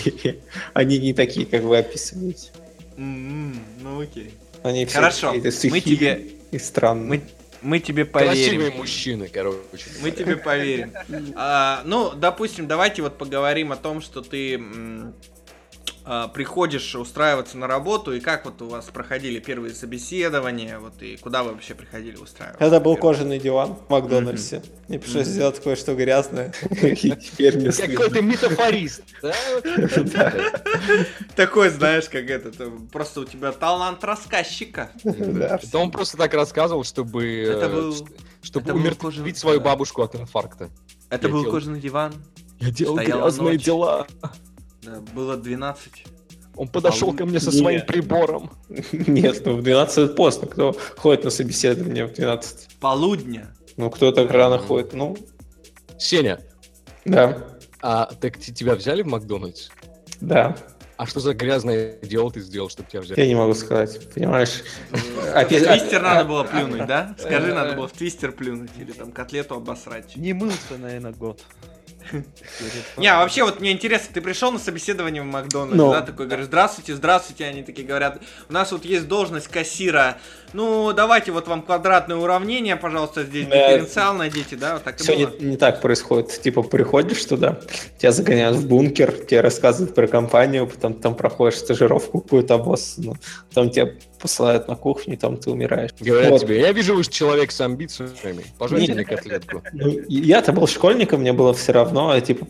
они 0.73 0.97
не 0.99 1.13
такие, 1.13 1.45
как 1.45 1.61
вы 1.63 1.77
описываете. 1.77 2.49
М-м, 2.97 3.61
Ну 3.81 4.01
окей. 4.01 4.33
Они 4.61 4.85
все 4.85 4.95
Хорошо, 4.97 5.31
мы 5.31 5.79
тебе- 5.79 6.21
и 6.51 6.59
странные. 6.59 7.07
Мы, 7.07 7.21
мы 7.61 7.79
тебе 7.79 8.05
Красивые 8.05 8.59
поверим. 8.59 8.77
мужчины, 8.77 9.27
короче. 9.27 9.57
Мы 10.01 10.11
тебе 10.11 10.37
поверим. 10.37 10.91
А, 11.35 11.81
ну, 11.85 12.11
допустим, 12.13 12.67
давайте 12.67 13.01
вот 13.01 13.17
поговорим 13.17 13.71
о 13.71 13.75
том, 13.75 14.01
что 14.01 14.21
ты 14.21 14.61
приходишь 16.33 16.95
устраиваться 16.95 17.57
на 17.57 17.67
работу, 17.67 18.13
и 18.13 18.19
как 18.19 18.45
вот 18.45 18.61
у 18.61 18.67
вас 18.67 18.85
проходили 18.85 19.39
первые 19.39 19.73
собеседования, 19.73 20.79
вот 20.79 21.01
и 21.01 21.17
куда 21.17 21.43
вы 21.43 21.51
вообще 21.51 21.75
приходили 21.75 22.15
устраиваться? 22.17 22.63
Это 22.65 22.79
был 22.79 22.95
Первый? 22.95 23.13
кожаный 23.13 23.39
диван 23.39 23.75
в 23.75 23.89
Макдональдсе. 23.89 24.63
Мне 24.87 24.97
пришлось 24.97 25.27
сделать 25.27 25.61
кое-что 25.61 25.93
грязное. 25.95 26.51
Какой 26.69 28.09
ты 28.09 28.21
метафорист. 28.21 29.03
Такой, 31.35 31.69
знаешь, 31.69 32.09
как 32.09 32.29
это, 32.29 32.49
это 32.49 32.71
просто 32.91 33.21
у 33.21 33.25
тебя 33.25 33.51
талант 33.51 34.03
рассказчика. 34.03 34.89
Да. 35.03 35.59
Да 35.71 35.79
он 35.79 35.91
просто 35.91 36.17
так 36.17 36.33
рассказывал, 36.33 36.83
чтобы... 36.83 37.25
Это 37.43 37.69
э, 37.71 37.91
Чтобы 38.41 38.65
это 38.65 38.73
умертвить 38.73 39.37
свою 39.37 39.61
бабушку 39.61 40.01
от 40.01 40.15
инфаркта. 40.15 40.69
Это 41.09 41.29
был 41.29 41.43
кожаный 41.51 41.79
диван, 41.79 42.13
Я 42.59 42.71
делал 42.71 42.97
грязные 42.97 43.57
дела. 43.57 44.07
Да, 44.89 45.01
было 45.13 45.37
12. 45.37 46.05
Он 46.55 46.67
подошел 46.67 47.11
А, 47.11 47.15
ко 47.15 47.25
мне 47.25 47.39
со 47.39 47.51
не. 47.51 47.57
своим 47.59 47.85
прибором. 47.85 48.51
Нет, 48.91 49.43
ну 49.45 49.55
в 49.55 49.61
12 49.63 49.97
это 49.97 50.13
поздно. 50.13 50.47
Кто 50.47 50.75
ходит 50.97 51.23
на 51.23 51.29
собеседование 51.29 52.05
в 52.05 52.13
12? 52.13 52.75
Полудня. 52.79 53.53
Ну, 53.77 53.89
кто 53.89 54.11
так 54.11 54.29
рано 54.31 54.57
ходит? 54.57 54.93
Ну, 54.93 55.15
Сеня, 55.97 56.41
да, 57.05 57.37
а 57.81 58.05
так 58.19 58.37
тебя 58.39 58.75
взяли 58.75 59.03
в 59.03 59.07
Макдональдс? 59.07 59.69
да. 60.21 60.55
А 60.97 61.05
что 61.05 61.21
за 61.21 61.33
грязное 61.33 61.97
дело 62.01 62.29
ты 62.29 62.41
сделал, 62.41 62.67
чтобы 62.67 62.89
тебя 62.89 62.99
взяли? 62.99 63.21
Я 63.21 63.27
не 63.27 63.33
могу 63.35 63.53
сказать, 63.53 64.13
понимаешь? 64.13 64.63
В 64.91 65.33
Опять- 65.33 65.65
твистер 65.65 66.01
надо 66.01 66.25
было 66.27 66.43
плюнуть, 66.51 66.85
да? 66.87 67.15
Скажи, 67.17 67.51
Э. 67.51 67.53
надо 67.53 67.75
было 67.77 67.87
в 67.87 67.93
твистер 67.93 68.33
плюнуть 68.33 68.71
или 68.77 68.91
там 68.91 69.13
котлету 69.13 69.55
обосрать. 69.55 70.17
Не 70.17 70.33
мылся, 70.33 70.77
наверное, 70.77 71.13
год. 71.13 71.41
Не, 72.97 73.07
а 73.07 73.19
вообще 73.19 73.43
вот 73.43 73.59
мне 73.59 73.71
интересно, 73.71 74.09
ты 74.13 74.21
пришел 74.21 74.51
на 74.51 74.59
собеседование 74.59 75.21
в 75.21 75.25
Макдональдс, 75.25 75.77
Ну. 75.77 75.91
да, 75.91 76.01
такой 76.01 76.27
говоришь, 76.27 76.45
здравствуйте, 76.47 76.95
здравствуйте, 76.95 77.45
они 77.45 77.63
такие 77.63 77.87
говорят, 77.87 78.21
у 78.49 78.53
нас 78.53 78.71
вот 78.71 78.85
есть 78.85 79.07
должность 79.07 79.47
кассира, 79.47 80.17
ну 80.53 80.91
давайте 80.93 81.31
вот 81.31 81.47
вам 81.47 81.61
квадратное 81.61 82.17
уравнение, 82.17 82.75
пожалуйста, 82.75 83.23
здесь 83.23 83.47
Да. 83.47 83.69
дифференциал 83.69 84.13
найдите, 84.15 84.55
да, 84.55 84.73
вот 84.73 84.83
так 84.83 84.97
Все 84.97 85.15
не, 85.15 85.27
не 85.39 85.57
так 85.57 85.81
происходит. 85.81 86.41
Типа, 86.41 86.63
приходишь 86.63 87.23
туда, 87.25 87.59
тебя 87.97 88.11
загоняют 88.11 88.57
в 88.57 88.67
бункер, 88.67 89.11
тебе 89.11 89.41
рассказывают 89.41 89.95
про 89.95 90.07
компанию, 90.07 90.67
потом 90.67 90.93
там 90.93 91.15
проходишь 91.15 91.59
стажировку 91.59 92.21
какую-то 92.21 92.57
босс, 92.57 92.95
ну, 92.97 93.15
потом 93.49 93.69
тебя 93.69 93.91
посылают 94.19 94.67
на 94.67 94.75
кухню, 94.75 95.13
и 95.13 95.17
там 95.17 95.37
ты 95.37 95.49
умираешь. 95.49 95.91
Говорят 95.99 96.31
Вот. 96.31 96.41
тебе, 96.41 96.59
я 96.59 96.71
вижу, 96.71 96.95
вы 96.95 97.03
же 97.03 97.09
человек 97.09 97.51
с 97.51 97.61
амбициями. 97.61 98.43
Пожалуйте 98.57 98.93
мне 98.93 99.05
котлетку. 99.05 99.63
Ну, 99.73 99.89
я-то 100.07 100.53
был 100.53 100.67
школьником, 100.67 101.21
мне 101.21 101.33
было 101.33 101.53
все 101.53 101.71
равно, 101.71 102.09
а 102.09 102.21
типа 102.21 102.47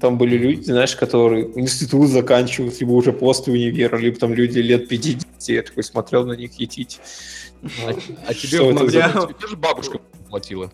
там 0.00 0.18
были 0.18 0.36
люди, 0.36 0.64
знаешь, 0.64 0.96
которые 0.96 1.58
институт 1.58 2.08
заканчивают, 2.08 2.80
либо 2.80 2.92
уже 2.92 3.12
после 3.12 3.52
универа, 3.52 3.96
либо 3.96 4.18
там 4.18 4.34
люди 4.34 4.58
лет 4.58 4.88
50, 4.88 5.48
я 5.48 5.62
такой 5.62 5.84
смотрел 5.84 6.26
на 6.26 6.32
них 6.32 6.54
етить. 6.54 7.00
А, 7.86 7.94
а 8.26 8.34
тебе 8.34 8.60
в 8.60 8.74
Макдональдсе 8.74 9.20
тебе 9.20 9.34
тоже 9.34 9.56
бабушка 9.56 9.98
платила? 10.28 10.70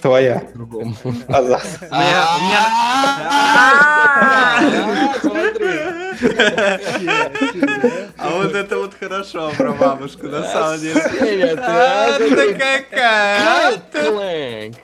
Твоя. 0.00 0.48
другому? 0.54 0.94
А 1.28 1.60
А. 1.90 2.46
А 6.18 8.05
вот 8.46 8.54
это 8.54 8.78
вот 8.78 8.94
хорошо 8.98 9.52
про 9.56 9.72
бабушку, 9.72 10.26
на 10.28 10.42
самом 10.44 10.80
деле. 10.80 11.00
А, 11.58 12.14
а, 12.14 12.18
ты 12.18 12.54
какая? 12.54 13.82
Клэнк. 13.92 14.76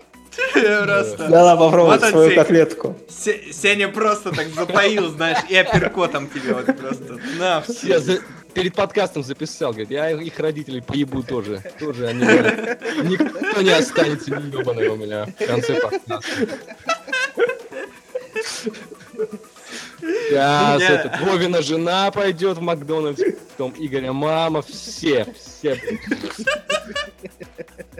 Просто. 0.54 1.28
Надо 1.28 1.56
попробовать 1.58 2.00
Вот 2.00 2.10
свою 2.10 2.34
котлетку. 2.34 2.96
Се- 3.08 3.52
Сеня 3.52 3.88
просто 3.88 4.30
так 4.34 4.48
затаил, 4.48 5.10
знаешь, 5.10 5.38
и 5.50 5.56
апперкотом 5.56 6.28
тебе 6.28 6.54
вот 6.54 6.66
просто. 6.78 7.18
На, 7.38 7.60
все. 7.60 7.86
Я 7.86 7.98
за- 7.98 8.20
перед 8.54 8.74
подкастом 8.74 9.22
записал, 9.24 9.72
говорит, 9.72 9.90
я 9.90 10.10
их 10.10 10.38
родителей 10.38 10.80
поебу 10.80 11.22
тоже. 11.22 11.62
Тоже 11.78 12.06
они, 12.08 12.24
говорят, 12.24 12.80
никто 13.04 13.60
не 13.60 13.70
останется 13.70 14.30
ебаный 14.34 14.88
у 14.88 14.96
меня 14.96 15.26
в 15.38 15.46
конце 15.46 15.74
подкаста. 15.74 16.20
Сейчас 20.02 20.82
этот 20.82 21.20
Вовина 21.20 21.62
жена 21.62 22.10
пойдет 22.10 22.58
в 22.58 22.60
Макдональдс, 22.60 23.22
потом 23.50 23.74
Игоря 23.78 24.12
мама, 24.12 24.62
все, 24.62 25.26
все. 25.40 25.80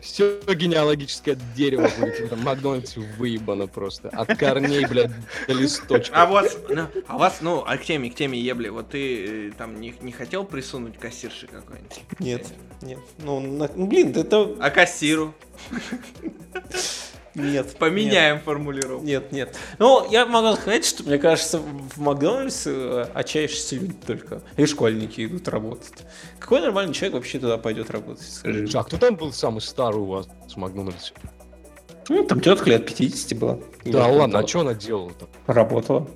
Все 0.00 0.40
генеалогическое 0.48 1.38
дерево 1.54 1.88
будет 1.98 2.32
в 2.32 2.42
Макдональдсе 2.44 3.00
выебано 3.18 3.68
просто. 3.68 4.08
От 4.08 4.36
корней, 4.36 4.84
блядь, 4.86 5.12
до 5.46 5.54
листочка. 5.54 6.22
А 6.22 6.26
вас, 6.26 6.56
ну, 6.68 6.88
а 7.06 7.18
вас, 7.18 7.38
ну, 7.40 7.62
а 7.64 7.76
к 7.76 7.84
теме, 7.84 8.10
к 8.10 8.16
теме 8.16 8.40
ебли, 8.40 8.68
вот 8.68 8.90
ты 8.90 9.48
э, 9.48 9.52
там 9.56 9.80
не, 9.80 9.94
не 10.00 10.10
хотел 10.10 10.44
присунуть 10.44 10.98
кассирши 10.98 11.46
какой-нибудь? 11.46 12.00
Нет, 12.18 12.48
нет. 12.82 12.98
Ну, 13.18 13.38
на- 13.38 13.70
ну, 13.74 13.86
блин, 13.86 14.12
это... 14.16 14.56
А 14.58 14.70
кассиру? 14.70 15.34
Нет. 17.34 17.76
Поменяем 17.78 18.40
формулировку. 18.40 19.04
Нет, 19.04 19.32
нет. 19.32 19.56
Ну, 19.78 20.06
я 20.10 20.26
могу 20.26 20.54
сказать, 20.56 20.84
что, 20.84 21.02
мне 21.04 21.18
кажется, 21.18 21.58
в 21.58 21.98
Макдональдс 21.98 22.66
отчаявшиеся 23.14 23.76
люди 23.76 23.94
только. 24.06 24.42
И 24.56 24.66
школьники 24.66 25.24
идут 25.24 25.48
работать. 25.48 25.92
Какой 26.38 26.60
нормальный 26.60 26.92
человек 26.92 27.14
вообще 27.14 27.38
туда 27.38 27.56
пойдет 27.58 27.90
работать? 27.90 28.28
Скажи. 28.30 28.68
А 28.74 28.82
кто 28.84 28.98
там 28.98 29.16
был 29.16 29.32
самый 29.32 29.60
старый 29.60 30.00
у 30.00 30.06
вас 30.06 30.28
в 30.52 30.56
Макдональдсе? 30.56 31.14
Ну, 32.08 32.24
там 32.24 32.40
тетка 32.40 32.68
лет 32.68 32.86
50 32.86 33.38
была. 33.38 33.54
Да 33.54 33.62
Или 33.84 33.96
ладно, 33.96 34.38
а 34.38 34.42
там 34.42 34.48
что 34.48 34.60
она 34.60 34.74
делала-то? 34.74 35.28
Работала. 35.46 36.08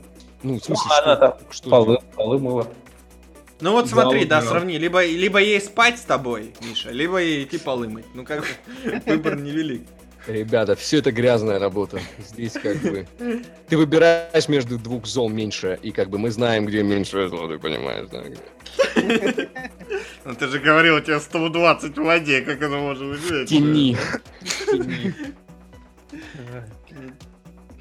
Ну, 0.42 0.60
в 0.60 0.64
смысле, 0.64 0.84
Ну, 0.88 1.02
она 1.02 1.16
там 1.16 1.38
что, 1.38 1.52
что 1.52 1.70
Полы, 1.70 1.98
полы 2.14 2.38
мыла. 2.38 2.66
Ну 3.60 3.72
вот 3.72 3.88
смотри, 3.88 4.26
да, 4.26 4.40
Да, 4.40 4.42
да. 4.42 4.50
сравни, 4.50 4.76
либо, 4.76 5.02
либо 5.06 5.38
ей 5.38 5.60
спать 5.62 5.98
с 5.98 6.02
тобой, 6.02 6.52
Миша, 6.60 6.90
либо 6.90 7.16
ей 7.18 7.44
идти 7.44 7.56
полы 7.56 7.88
мыть. 7.88 8.04
Ну 8.12 8.24
как 8.24 8.40
бы 8.40 8.46
выбор 9.06 9.36
невелик. 9.36 9.82
Ребята, 10.26 10.74
все 10.74 10.98
это 10.98 11.12
грязная 11.12 11.58
работа. 11.58 12.00
Здесь 12.18 12.52
как 12.52 12.76
бы... 12.78 13.06
Ты 13.68 13.76
выбираешь 13.76 14.48
между 14.48 14.78
двух 14.78 15.06
зол 15.06 15.28
меньше, 15.28 15.78
и 15.82 15.92
как 15.92 16.10
бы 16.10 16.18
мы 16.18 16.30
знаем, 16.30 16.66
где 16.66 16.82
меньшее 16.82 17.28
зло, 17.28 17.46
ты 17.48 17.58
понимаешь, 17.58 18.08
да? 18.10 18.22
где. 18.22 19.48
Ну 20.24 20.34
ты 20.34 20.48
же 20.48 20.58
говорил, 20.58 20.96
у 20.96 21.00
тебя 21.00 21.20
120 21.20 21.96
в 21.96 22.02
воде, 22.02 22.40
как 22.42 22.56
это 22.56 22.76
может 22.76 23.08
быть? 23.08 23.48
Тяни. 23.48 23.96
Тяни. 24.66 25.14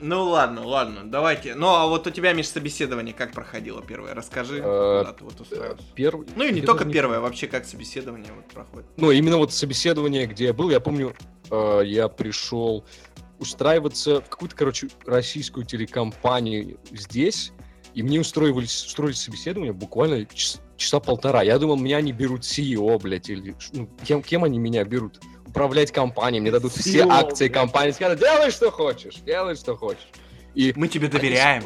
Ну 0.02 0.24
ладно, 0.26 0.66
ладно, 0.66 1.02
давайте. 1.06 1.56
Ну 1.56 1.68
а 1.68 1.88
вот 1.88 2.06
у 2.08 2.10
тебя 2.12 2.34
межсобеседование 2.34 3.14
как 3.14 3.32
проходило 3.32 3.82
первое? 3.82 4.14
Расскажи, 4.14 4.58
Э, 4.64 5.00
куда 5.00 5.14
ты 5.14 5.24
вот 5.24 5.40
устроился. 5.40 5.84
Первый... 5.96 6.28
Ну 6.36 6.44
и 6.44 6.52
не 6.54 6.62
только 6.62 6.86
первое, 6.86 7.20
вообще 7.20 7.48
как 7.48 7.66
собеседование 7.66 8.32
вот 8.36 8.46
проходит. 8.48 8.88
Ну, 8.98 9.12
именно 9.12 9.38
вот 9.38 9.54
собеседование, 9.54 10.26
где 10.28 10.46
я 10.46 10.54
был, 10.54 10.70
я 10.70 10.80
помню, 10.80 11.16
э, 11.50 11.82
я 11.86 12.08
пришел 12.10 12.84
устраиваться 13.40 14.22
в 14.22 14.30
какую-то, 14.30 14.56
короче, 14.56 14.88
российскую 15.06 15.66
телекомпанию 15.66 16.78
здесь, 16.92 17.52
и 17.94 18.04
мне 18.04 18.20
устроились, 18.20 18.86
устроились 18.86 19.22
собеседование 19.22 19.74
буквально 19.74 20.26
час- 20.26 20.62
часа 20.78 21.00
полтора. 21.00 21.42
Я 21.44 21.58
думал, 21.60 21.78
меня 21.78 22.02
не 22.02 22.12
берут 22.12 22.42
CEO, 22.42 23.00
блядь, 23.00 23.30
или 23.30 23.56
ну, 23.74 23.90
кем, 24.06 24.22
кем 24.22 24.44
они 24.44 24.60
меня 24.60 24.84
берут? 24.84 25.20
Управлять 25.56 25.90
компанией, 25.94 26.42
мне 26.42 26.52
дадут 26.52 26.74
все 26.74 27.04
CEO, 27.04 27.08
акции 27.10 27.48
блядь. 27.48 27.54
компании, 27.62 27.92
скажут, 27.94 28.20
делай, 28.20 28.52
что 28.52 28.70
хочешь, 28.72 29.16
делай, 29.26 29.56
что 29.56 29.78
хочешь. 29.78 30.06
И 30.54 30.74
Мы 30.76 30.90
тебе 30.90 31.08
доверяем. 31.08 31.64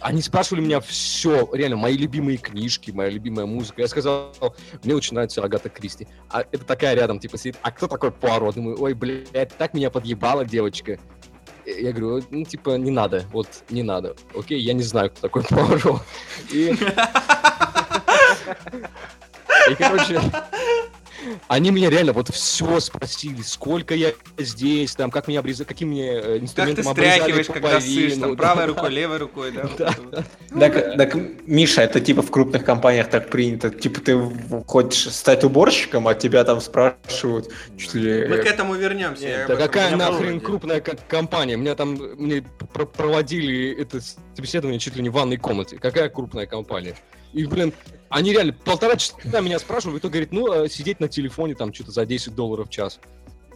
они 0.00 0.22
спрашивали 0.22 0.62
меня 0.62 0.80
все, 0.80 1.46
реально, 1.52 1.76
мои 1.76 1.98
любимые 1.98 2.38
книжки, 2.38 2.92
моя 2.92 3.10
любимая 3.10 3.44
музыка. 3.44 3.82
Я 3.82 3.88
сказал, 3.88 4.32
мне 4.84 4.94
очень 4.94 5.12
нравится 5.12 5.42
Агата 5.44 5.68
Кристи. 5.68 6.08
А 6.30 6.44
это 6.50 6.64
такая 6.64 6.94
рядом, 6.94 7.18
типа, 7.18 7.36
сидит, 7.36 7.58
а 7.60 7.70
кто 7.72 7.88
такой 7.88 8.10
Пуаро? 8.10 8.52
Думаю, 8.52 8.80
ой, 8.80 8.94
блядь, 8.94 9.54
так 9.58 9.74
меня 9.74 9.90
подъебала 9.90 10.46
девочка. 10.46 10.98
Я 11.66 11.92
говорю, 11.92 12.24
ну, 12.30 12.42
типа, 12.42 12.78
не 12.78 12.90
надо, 12.90 13.26
вот, 13.32 13.48
не 13.68 13.82
надо. 13.82 14.16
Окей, 14.34 14.60
я 14.60 14.72
не 14.72 14.82
знаю, 14.82 15.10
кто 15.10 15.20
такой 15.20 15.42
Пуаро. 15.42 16.00
И... 16.50 16.74
И, 19.70 19.74
короче, 19.74 20.20
они 21.48 21.70
меня 21.70 21.90
реально 21.90 22.12
вот 22.12 22.28
все 22.28 22.80
спросили, 22.80 23.42
сколько 23.42 23.94
я 23.94 24.12
здесь, 24.38 24.94
там, 24.94 25.10
как 25.10 25.28
меня 25.28 25.40
обрезать, 25.40 25.66
каким 25.66 25.88
мне 25.88 26.12
э, 26.12 26.20
Как 26.20 26.32
ты 26.32 26.38
инструментом 26.44 26.88
обрезали 26.88 27.20
стряхиваешь, 27.20 27.46
когда 27.46 27.80
ссышь, 27.80 28.14
там, 28.18 28.36
правой 28.36 28.66
рукой, 28.66 28.90
левой 28.90 29.18
рукой, 29.18 29.52
да? 29.52 29.68
Да. 29.78 29.94
вот. 29.98 30.24
Так, 30.60 30.96
так, 30.96 31.14
Миша, 31.46 31.82
это 31.82 32.00
типа 32.00 32.22
в 32.22 32.30
крупных 32.30 32.64
компаниях 32.64 33.08
так 33.08 33.30
принято. 33.30 33.70
Типа 33.70 34.00
ты 34.00 34.18
хочешь 34.66 35.12
стать 35.12 35.44
уборщиком, 35.44 36.08
а 36.08 36.14
тебя 36.14 36.44
там 36.44 36.60
спрашивают, 36.60 37.52
чуть 37.76 37.94
ли... 37.94 38.26
Мы 38.28 38.38
к 38.38 38.46
этому 38.46 38.74
вернемся. 38.74 39.44
Да 39.48 39.56
какая 39.56 39.96
нахрен 39.96 40.40
крупная 40.40 40.80
ко- 40.80 40.96
компания? 41.08 41.56
Меня 41.56 41.74
там 41.74 41.94
мне 41.94 42.42
пр- 42.72 42.86
проводили 42.86 43.74
это 43.80 44.00
собеседование 44.34 44.78
чуть 44.78 44.96
ли 44.96 45.02
не 45.02 45.08
в 45.08 45.12
ванной 45.12 45.36
комнате. 45.36 45.78
Какая 45.78 46.08
крупная 46.08 46.46
компания? 46.46 46.94
И, 47.32 47.44
блин, 47.44 47.72
они 48.08 48.32
реально 48.32 48.52
полтора 48.52 48.96
часа 48.96 49.40
меня 49.40 49.58
спрашивают, 49.58 49.96
и 49.96 49.98
кто 50.00 50.08
говорит, 50.08 50.32
ну, 50.32 50.52
э, 50.52 50.68
сидеть 50.68 51.00
на 51.00 51.08
телефоне 51.08 51.54
там 51.54 51.72
что-то 51.72 51.90
за 51.90 52.06
10 52.06 52.34
долларов 52.34 52.68
в 52.68 52.70
час. 52.70 53.00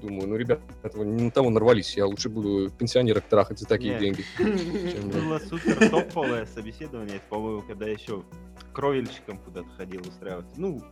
Думаю, 0.03 0.29
ну, 0.29 0.37
ребят, 0.37 0.61
этого 0.83 1.05
не 1.05 1.25
на 1.25 1.31
того 1.31 1.51
нарвались. 1.51 1.97
Я 1.97 2.07
лучше 2.07 2.31
буду 2.31 2.71
пенсионерок 2.71 3.25
трахать 3.29 3.59
за 3.59 3.67
такие 3.67 3.93
Нет. 3.93 4.01
деньги. 4.01 4.25
Было 5.13 5.39
супер 5.39 5.91
топовое 5.91 6.47
собеседование, 6.47 7.21
по-моему, 7.29 7.63
когда 7.63 7.87
еще 7.87 8.25
кровельщиком 8.73 9.39
куда-то 9.39 9.69
ходил 9.77 10.01
устраиваться. 10.01 10.55
Ну, 10.57 10.83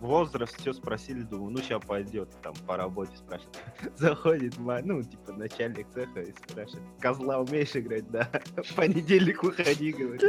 возраст, 0.00 0.58
все 0.58 0.72
спросили, 0.72 1.22
думаю, 1.22 1.50
ну, 1.50 1.58
сейчас 1.58 1.82
пойдет, 1.84 2.28
там, 2.42 2.54
по 2.66 2.76
работе 2.76 3.16
спрашивает. 3.16 3.56
Заходит, 3.96 4.54
ну, 4.58 5.02
типа, 5.02 5.32
начальник 5.32 5.86
цеха 5.92 6.20
и 6.20 6.32
спрашивает, 6.32 6.84
козла 7.00 7.38
умеешь 7.38 7.74
играть? 7.74 8.04
Да. 8.10 8.30
В 8.56 8.74
понедельник 8.74 9.42
уходи, 9.42 9.92
говорит. 9.92 10.22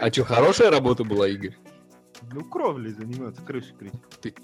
А 0.00 0.12
что, 0.12 0.24
хорошая 0.24 0.70
работа 0.70 1.04
была, 1.04 1.28
Игорь? 1.28 1.56
Ну, 2.32 2.44
кровлей 2.44 2.92
заниматься, 2.92 3.42
крыши 3.42 3.74
крыть. 3.74 3.94
Ты, 4.20 4.34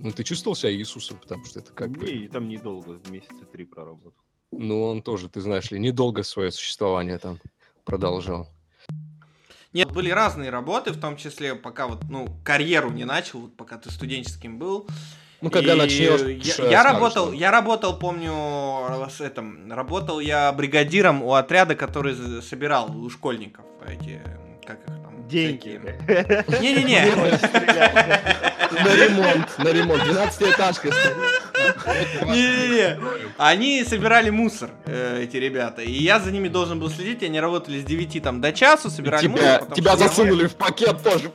ну, 0.00 0.10
ты 0.10 0.24
чувствовал 0.24 0.56
себя 0.56 0.72
Иисусом, 0.72 1.18
потому 1.18 1.44
что 1.44 1.60
это 1.60 1.72
как 1.72 1.90
бы... 1.90 2.06
Не, 2.06 2.28
там 2.28 2.48
недолго, 2.48 2.98
месяца 3.10 3.44
три 3.52 3.64
проработал. 3.64 4.14
Ну, 4.52 4.84
он 4.84 5.02
тоже, 5.02 5.28
ты 5.28 5.40
знаешь 5.40 5.70
ли, 5.70 5.78
недолго 5.78 6.22
свое 6.22 6.50
существование 6.50 7.18
там 7.18 7.38
продолжал. 7.84 8.48
Нет, 9.72 9.90
были 9.90 10.10
разные 10.10 10.50
работы, 10.50 10.92
в 10.92 11.00
том 11.00 11.16
числе, 11.16 11.54
пока 11.54 11.86
вот, 11.86 12.04
ну, 12.10 12.28
карьеру 12.44 12.90
не 12.90 13.04
начал, 13.04 13.40
вот 13.40 13.56
пока 13.56 13.78
ты 13.78 13.90
студенческим 13.90 14.58
был. 14.58 14.86
Ну, 15.40 15.50
когда 15.50 15.74
И 15.74 15.78
начнешь... 15.78 16.20
Я, 16.58 16.68
я 16.70 16.82
работал, 16.84 17.26
что- 17.28 17.34
я 17.34 17.50
работал, 17.50 17.98
помню, 17.98 18.30
с 19.10 19.20
этим, 19.20 19.72
работал 19.72 20.20
я 20.20 20.52
бригадиром 20.52 21.22
у 21.22 21.34
отряда, 21.34 21.74
который 21.74 22.14
собирал 22.42 22.94
у 22.96 23.08
школьников 23.10 23.64
эти, 23.88 24.20
как 24.66 24.78
их 24.88 25.01
Деньги. 25.32 25.80
Не-не-не, 26.60 27.14
На 28.72 28.94
ремонт, 28.94 29.58
на 29.58 29.68
ремонт. 29.68 30.04
12 30.04 30.42
этажка. 30.42 30.88
Не-не-не. 32.26 32.98
Они 33.38 33.82
собирали 33.84 34.28
мусор, 34.28 34.70
э, 34.84 35.22
эти 35.22 35.38
ребята. 35.38 35.80
И 35.80 35.90
я 35.90 36.20
за 36.20 36.30
ними 36.30 36.48
должен 36.48 36.78
был 36.78 36.90
следить. 36.90 37.22
Они 37.22 37.40
работали 37.40 37.80
с 37.80 37.84
9 37.84 38.22
там, 38.22 38.42
до 38.42 38.52
часу, 38.52 38.90
собирали 38.90 39.26
мусор. 39.26 39.64
Тебя, 39.74 39.96
засунули 39.96 40.48
в 40.48 40.54
пакет 40.54 41.02
тоже. 41.02 41.32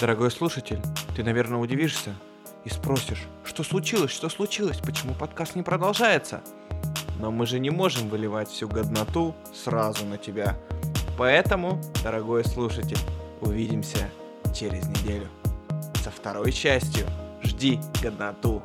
Дорогой 0.00 0.30
слушатель, 0.32 0.80
ты, 1.14 1.22
наверное, 1.22 1.58
удивишься 1.58 2.14
и 2.64 2.70
спросишь, 2.70 3.22
что 3.44 3.62
случилось, 3.62 4.10
что 4.10 4.28
случилось, 4.28 4.78
почему 4.78 5.14
подкаст 5.14 5.54
не 5.54 5.62
продолжается? 5.62 6.40
Но 7.18 7.30
мы 7.30 7.46
же 7.46 7.58
не 7.58 7.70
можем 7.70 8.08
выливать 8.08 8.48
всю 8.48 8.68
годноту 8.68 9.34
сразу 9.52 10.04
на 10.04 10.18
тебя. 10.18 10.56
Поэтому, 11.16 11.80
дорогой 12.02 12.44
слушатель, 12.44 12.98
увидимся 13.40 14.08
через 14.54 14.86
неделю. 14.86 15.26
Со 16.02 16.10
второй 16.10 16.52
частью 16.52 17.06
жди 17.42 17.80
годноту. 18.00 18.62